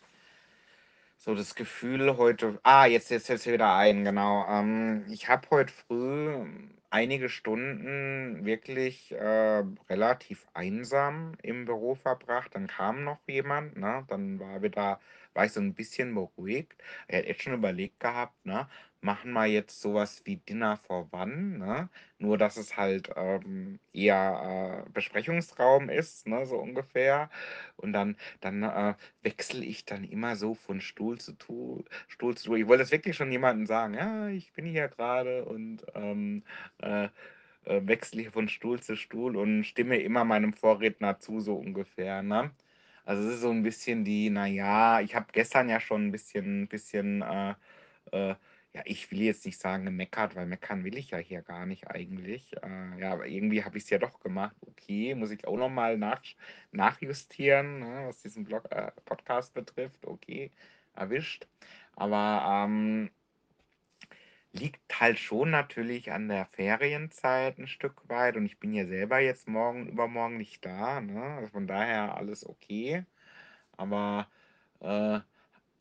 so 1.18 1.36
das 1.36 1.56
Gefühl 1.56 2.18
heute. 2.18 2.60
Ah, 2.64 2.86
jetzt 2.86 3.10
jetzt 3.10 3.30
jetzt 3.30 3.48
wieder 3.48 3.76
ein, 3.76 4.04
genau. 4.04 4.46
Ähm, 4.50 5.06
ich 5.10 5.30
habe 5.30 5.48
heute 5.52 5.72
früh 5.72 6.46
einige 6.90 7.30
Stunden 7.30 8.46
wirklich 8.46 9.12
äh, 9.14 9.64
relativ 9.90 10.48
einsam 10.54 11.34
im 11.42 11.66
Büro 11.66 11.96
verbracht. 11.96 12.56
Dann 12.56 12.68
kam 12.68 13.04
noch 13.04 13.20
jemand, 13.26 13.78
ne? 13.78 14.06
Dann 14.10 14.40
war 14.40 14.62
wieder, 14.62 15.00
war 15.34 15.46
ich 15.46 15.52
so 15.54 15.60
ein 15.62 15.74
bisschen 15.74 16.14
beruhigt. 16.16 16.82
Er 17.08 17.20
hat 17.20 17.26
jetzt 17.28 17.44
schon 17.44 17.54
überlegt 17.54 18.00
gehabt, 18.00 18.46
ne? 18.46 18.68
Machen 19.02 19.34
wir 19.34 19.46
jetzt 19.48 19.82
sowas 19.82 20.22
wie 20.26 20.38
Dinner 20.38 20.78
for 20.78 21.10
One, 21.12 21.58
ne? 21.60 21.90
Nur 22.20 22.38
dass 22.38 22.56
es 22.58 22.78
halt 22.78 23.10
ähm, 23.18 23.80
eher 23.94 24.86
äh, 24.88 24.90
Besprechungsraum 24.92 25.90
ist, 25.90 26.28
ne? 26.28 26.46
So 26.46 26.58
ungefähr. 26.58 27.30
Und 27.78 27.94
dann, 27.94 28.16
dann 28.42 28.64
äh, 28.64 28.96
wechsle 29.22 29.66
ich 29.66 29.86
dann 29.86 30.04
immer 30.04 30.36
so 30.36 30.54
von 30.56 30.82
Stuhl 30.82 31.20
zu 31.20 31.34
Stuhl, 31.34 31.84
Stuhl 32.08 32.36
zu 32.36 32.44
Stuhl. 32.46 32.60
Ich 32.60 32.68
wollte 32.68 32.84
das 32.84 32.92
wirklich 32.92 33.16
schon 33.16 33.32
jemandem 33.32 33.66
sagen, 33.66 33.94
ja, 33.96 34.28
ich 34.30 34.54
bin 34.54 34.66
hier 34.66 34.88
gerade 34.88 35.46
und 35.46 35.86
ähm, 35.96 36.44
äh, 36.80 37.10
äh, 37.66 37.82
wechsle 37.88 38.22
ich 38.24 38.30
von 38.30 38.48
Stuhl 38.50 38.80
zu 38.82 38.96
Stuhl 38.96 39.36
und 39.38 39.64
stimme 39.66 39.98
immer 40.00 40.24
meinem 40.26 40.54
Vorredner 40.54 41.20
zu, 41.20 41.40
so 41.42 41.56
ungefähr. 41.56 42.22
Ne? 42.24 42.52
Also 43.06 43.28
es 43.28 43.36
ist 43.36 43.42
so 43.42 43.50
ein 43.52 43.64
bisschen 43.64 44.06
die, 44.06 44.30
naja, 44.30 45.02
ich 45.02 45.16
habe 45.16 45.28
gestern 45.34 45.70
ja 45.70 45.80
schon 45.80 46.08
ein 46.08 46.12
bisschen, 46.12 46.68
bisschen, 46.68 47.22
äh, 47.22 47.56
äh, 48.12 48.36
ja, 48.74 48.82
ich 48.86 49.12
will 49.12 49.22
jetzt 49.22 49.46
nicht 49.46 49.60
sagen 49.60 49.86
gemeckert, 49.86 50.36
weil 50.36 50.48
meckern 50.48 50.84
will 50.84 50.98
ich 50.98 51.12
ja 51.12 51.18
hier 51.20 51.42
gar 51.44 51.66
nicht 51.66 51.88
eigentlich. 51.90 52.54
Äh, 52.64 53.00
ja, 53.00 53.12
aber 53.14 53.28
irgendwie 53.28 53.64
habe 53.64 53.78
ich 53.78 53.84
es 53.84 53.90
ja 53.92 54.00
doch 54.00 54.20
gemacht. 54.20 54.56
Okay, 54.62 55.14
muss 55.16 55.32
ich 55.32 55.46
auch 55.48 55.58
nochmal 55.58 55.98
nach, 55.98 56.22
nachjustieren, 56.72 57.80
ne, 57.80 58.06
was 58.08 58.22
diesen 58.22 58.46
Blog, 58.46 58.68
äh, 58.72 58.92
Podcast 59.06 59.54
betrifft. 59.54 60.06
Okay, 60.06 60.52
erwischt. 60.96 61.48
Aber 61.96 62.66
ähm, 62.66 63.12
Liegt 64.56 65.00
halt 65.00 65.18
schon 65.18 65.50
natürlich 65.50 66.12
an 66.12 66.28
der 66.28 66.46
Ferienzeit 66.46 67.58
ein 67.58 67.68
Stück 67.68 68.08
weit 68.08 68.36
und 68.38 68.46
ich 68.46 68.60
bin 68.60 68.72
ja 68.72 68.86
selber 68.86 69.18
jetzt 69.20 69.48
morgen 69.48 69.88
übermorgen 69.88 70.38
nicht 70.38 70.64
da, 70.64 71.02
ne? 71.02 71.24
Also, 71.24 71.48
von 71.50 71.66
daher 71.68 72.16
alles 72.16 72.46
okay. 72.48 73.04
Aber, 73.78 74.30
äh, 74.82 75.22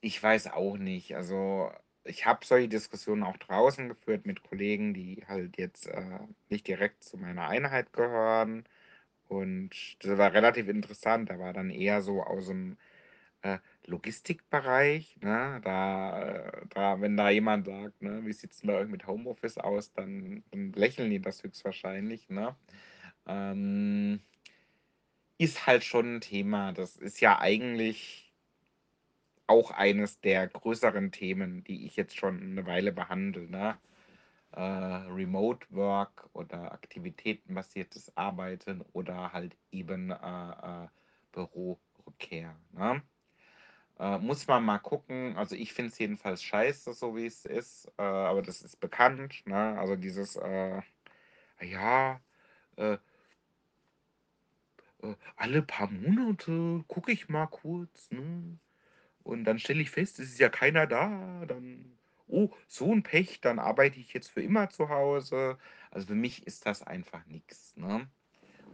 ich 0.01 0.23
weiß 0.23 0.49
auch 0.53 0.79
nicht. 0.79 1.17
Also, 1.17 1.73
ich 2.05 2.27
habe 2.27 2.47
solche 2.47 2.69
Diskussionen 2.69 3.25
auch 3.25 3.37
draußen 3.39 3.89
geführt 3.89 4.27
mit 4.27 4.43
Kollegen, 4.45 4.95
die 4.95 5.25
halt 5.29 5.59
jetzt, 5.59 5.87
äh, 5.89 6.21
nicht 6.51 6.67
direkt 6.69 7.05
zu 7.05 7.19
meiner 7.19 7.49
Einheit 7.49 7.93
gehören 7.93 8.65
und 9.29 9.71
das 10.01 10.19
war 10.19 10.33
relativ 10.35 10.69
interessant. 10.69 11.31
Da 11.31 11.39
war 11.39 11.53
dann 11.55 11.71
eher 11.71 12.03
so 12.03 12.23
aus 12.23 12.49
dem 12.49 12.79
äh, 13.43 13.59
Logistikbereich, 13.87 15.19
ne? 15.21 15.61
Da, 15.65 16.23
äh, 16.23 16.67
da, 16.71 17.01
wenn 17.01 17.17
da 17.17 17.31
jemand 17.31 17.67
sagt, 17.67 18.03
ne, 18.03 18.25
wie 18.25 18.33
sieht 18.33 18.53
es 18.53 18.63
bei 18.63 18.75
euch 18.75 18.89
mit 18.89 19.07
Homeoffice 19.07 19.59
aus, 19.59 19.93
dann, 19.93 20.45
dann 20.51 20.73
lächeln 20.73 21.11
die 21.11 21.21
das 21.21 21.43
höchstwahrscheinlich, 21.43 22.29
ne? 22.31 22.57
Ähm, 23.27 24.21
ist 25.39 25.67
halt 25.67 25.85
schon 25.85 26.17
ein 26.17 26.21
Thema. 26.21 26.73
Das 26.73 26.97
ist 26.97 27.21
ja 27.21 27.39
eigentlich 27.41 28.33
auch 29.47 29.71
eines 29.73 30.21
der 30.21 30.49
größeren 30.49 31.13
Themen, 31.13 31.65
die 31.65 31.87
ich 31.87 31.97
jetzt 31.97 32.17
schon 32.17 32.41
eine 32.41 32.67
Weile 32.67 32.93
behandle, 32.93 33.49
ne? 33.51 33.79
Äh, 34.53 34.61
Remote 34.63 35.67
Work 35.71 36.29
oder 36.35 36.73
aktivitätenbasiertes 36.73 38.17
Arbeiten 38.17 38.83
oder 38.93 39.33
halt 39.33 39.57
eben 39.73 40.11
äh, 40.11 40.15
äh, 40.15 40.89
Bürorückkehr, 41.33 42.57
ne? 42.73 43.03
Äh, 44.03 44.19
muss 44.19 44.49
man 44.49 44.65
mal 44.65 44.79
gucken. 44.79 45.37
Also 45.37 45.55
ich 45.55 45.73
finde 45.73 45.93
es 45.93 45.99
jedenfalls 45.99 46.43
scheiße, 46.43 46.93
so 46.93 47.17
wie 47.17 47.27
es 47.27 47.45
ist. 47.45 47.87
Äh, 47.99 48.03
aber 48.03 48.43
das 48.43 48.61
ist 48.63 48.81
bekannt. 48.81 49.47
Ne? 49.47 49.79
Also 49.79 49.95
dieses, 49.95 50.35
äh, 50.37 50.83
ja, 51.61 52.21
äh, 52.77 52.95
äh, 55.03 55.15
alle 55.37 55.63
paar 55.63 55.89
Monate 55.89 56.85
gucke 56.89 57.13
ich 57.13 57.29
mal 57.29 57.47
kurz. 57.47 58.11
Ne? 58.11 58.59
Und 59.23 59.45
dann 59.45 59.61
stelle 59.61 59.83
ich 59.83 59.91
fest, 59.91 60.19
es 60.19 60.31
ist 60.33 60.41
ja 60.41 60.49
keiner 60.49 60.89
da. 60.89 61.45
Dann, 61.47 61.97
oh, 62.27 62.51
so 62.67 62.93
ein 62.93 63.05
Pech, 63.05 63.41
dann 63.41 63.61
arbeite 63.61 64.01
ich 64.01 64.13
jetzt 64.15 64.31
für 64.33 64.43
immer 64.43 64.69
zu 64.69 64.89
Hause. 64.89 65.59
Also 65.93 66.09
für 66.09 66.17
mich 66.17 66.45
ist 66.47 66.67
das 66.67 66.83
einfach 66.83 67.25
nichts. 67.27 67.77
Ne? 67.77 68.09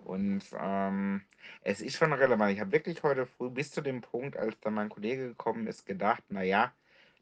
Und 0.09 0.43
ähm, 0.59 1.21
es 1.63 1.83
ist 1.83 1.97
schon 1.97 2.15
relevant. 2.15 2.53
Ich 2.53 2.61
habe 2.61 2.73
wirklich 2.73 3.03
heute 3.03 3.27
früh 3.27 3.51
bis 3.51 3.71
zu 3.71 3.83
dem 3.83 4.01
Punkt, 4.01 4.39
als 4.39 4.59
dann 4.61 4.73
mein 4.73 4.89
Kollege 4.89 5.29
gekommen 5.29 5.67
ist, 5.67 5.85
gedacht, 5.85 6.25
naja, 6.31 6.73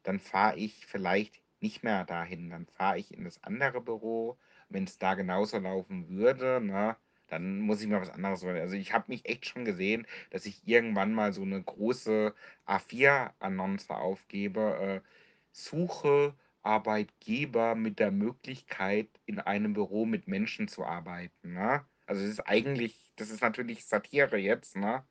dann 0.04 0.20
fahre 0.20 0.56
ich 0.56 0.86
vielleicht 0.86 1.42
nicht 1.60 1.82
mehr 1.82 2.04
dahin. 2.04 2.48
Dann 2.50 2.66
fahre 2.66 2.98
ich 2.98 3.12
in 3.12 3.24
das 3.24 3.42
andere 3.42 3.80
Büro. 3.80 4.38
Wenn 4.68 4.84
es 4.84 4.98
da 4.98 5.14
genauso 5.14 5.58
laufen 5.58 6.08
würde, 6.10 6.60
ne, 6.60 6.96
dann 7.26 7.58
muss 7.58 7.82
ich 7.82 7.88
mir 7.88 8.00
was 8.00 8.10
anderes 8.10 8.44
holen. 8.44 8.56
Also 8.56 8.76
ich 8.76 8.92
habe 8.92 9.06
mich 9.08 9.28
echt 9.28 9.46
schon 9.46 9.64
gesehen, 9.64 10.06
dass 10.30 10.46
ich 10.46 10.66
irgendwann 10.68 11.12
mal 11.12 11.32
so 11.32 11.42
eine 11.42 11.60
große 11.60 12.34
A4-Annonce 12.68 13.90
aufgebe. 13.90 15.02
Äh, 15.04 15.08
suche 15.50 16.34
Arbeitgeber 16.62 17.74
mit 17.74 17.98
der 17.98 18.12
Möglichkeit, 18.12 19.08
in 19.24 19.40
einem 19.40 19.72
Büro 19.72 20.06
mit 20.06 20.28
Menschen 20.28 20.68
zu 20.68 20.84
arbeiten. 20.84 21.54
Ne? 21.54 21.84
Also 22.06 22.22
es 22.24 22.30
ist 22.32 22.40
eigentlich 22.48 23.00
das 23.16 23.30
ist 23.30 23.40
natürlich 23.42 23.84
Satire 23.86 24.36
jetzt, 24.38 24.76
ne? 24.76 25.04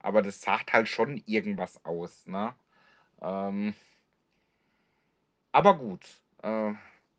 Aber 0.00 0.22
das 0.22 0.40
sagt 0.40 0.72
halt 0.72 0.88
schon 0.88 1.16
irgendwas 1.26 1.84
aus, 1.84 2.26
ne? 2.26 2.54
Ähm 3.22 3.74
aber 5.52 5.78
gut, 5.78 6.20
äh, 6.42 6.72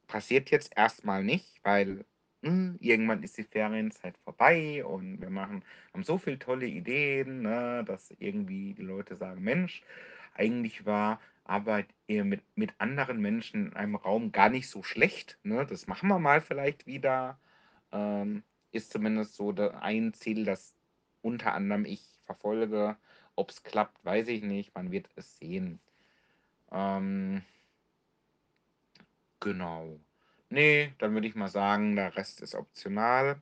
passiert 0.07 0.51
jetzt 0.51 0.71
erst 0.75 1.03
mal 1.05 1.23
nicht, 1.23 1.59
weil, 1.63 2.05
hm, 2.43 2.77
irgendwann 2.79 3.23
ist 3.23 3.37
die 3.37 3.43
Ferienzeit 3.43 4.17
vorbei 4.19 4.85
und 4.85 5.21
wir 5.21 5.29
machen 5.29 5.63
haben 5.93 6.03
so 6.03 6.17
viel 6.17 6.37
tolle 6.39 6.67
Ideen, 6.67 7.41
ne, 7.41 7.83
dass 7.85 8.11
irgendwie 8.19 8.73
die 8.73 8.83
Leute 8.83 9.15
sagen: 9.15 9.41
„Mensch, 9.43 9.83
eigentlich 10.35 10.85
war 10.85 11.19
Arbeit 11.45 11.87
eher 12.07 12.25
mit 12.25 12.43
mit 12.55 12.73
anderen 12.79 13.19
Menschen 13.21 13.67
in 13.67 13.73
einem 13.73 13.95
Raum 13.95 14.31
gar 14.31 14.49
nicht 14.49 14.69
so 14.69 14.83
schlecht, 14.83 15.39
ne? 15.43 15.65
Das 15.65 15.87
machen 15.87 16.09
wir 16.09 16.19
mal 16.19 16.41
vielleicht 16.41 16.85
wieder.“ 16.87 17.39
Ähm, 17.91 18.43
ist 18.71 18.91
zumindest 18.91 19.35
so 19.35 19.51
ein 19.51 20.13
Ziel, 20.13 20.45
das 20.45 20.73
unter 21.21 21.53
anderem 21.53 21.85
ich 21.85 22.03
verfolge. 22.25 22.97
Ob's 23.35 23.63
klappt, 23.63 24.03
weiß 24.05 24.27
ich 24.29 24.43
nicht, 24.43 24.75
man 24.75 24.91
wird 24.91 25.09
es 25.15 25.37
sehen. 25.37 25.79
Ähm 26.71 27.43
Genau. 29.39 29.99
Ne, 30.49 30.93
dann 30.99 31.13
würde 31.13 31.27
ich 31.27 31.35
mal 31.35 31.47
sagen, 31.49 31.95
der 31.95 32.15
Rest 32.15 32.41
ist 32.41 32.55
optional. 32.55 33.41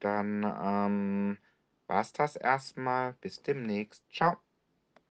Dann, 0.00 0.44
ähm, 0.44 1.38
war's 1.86 2.12
das 2.12 2.36
erst 2.36 2.76
mal. 2.76 3.14
Bis 3.20 3.42
demnächst. 3.42 4.02
Tschau. 4.10 4.36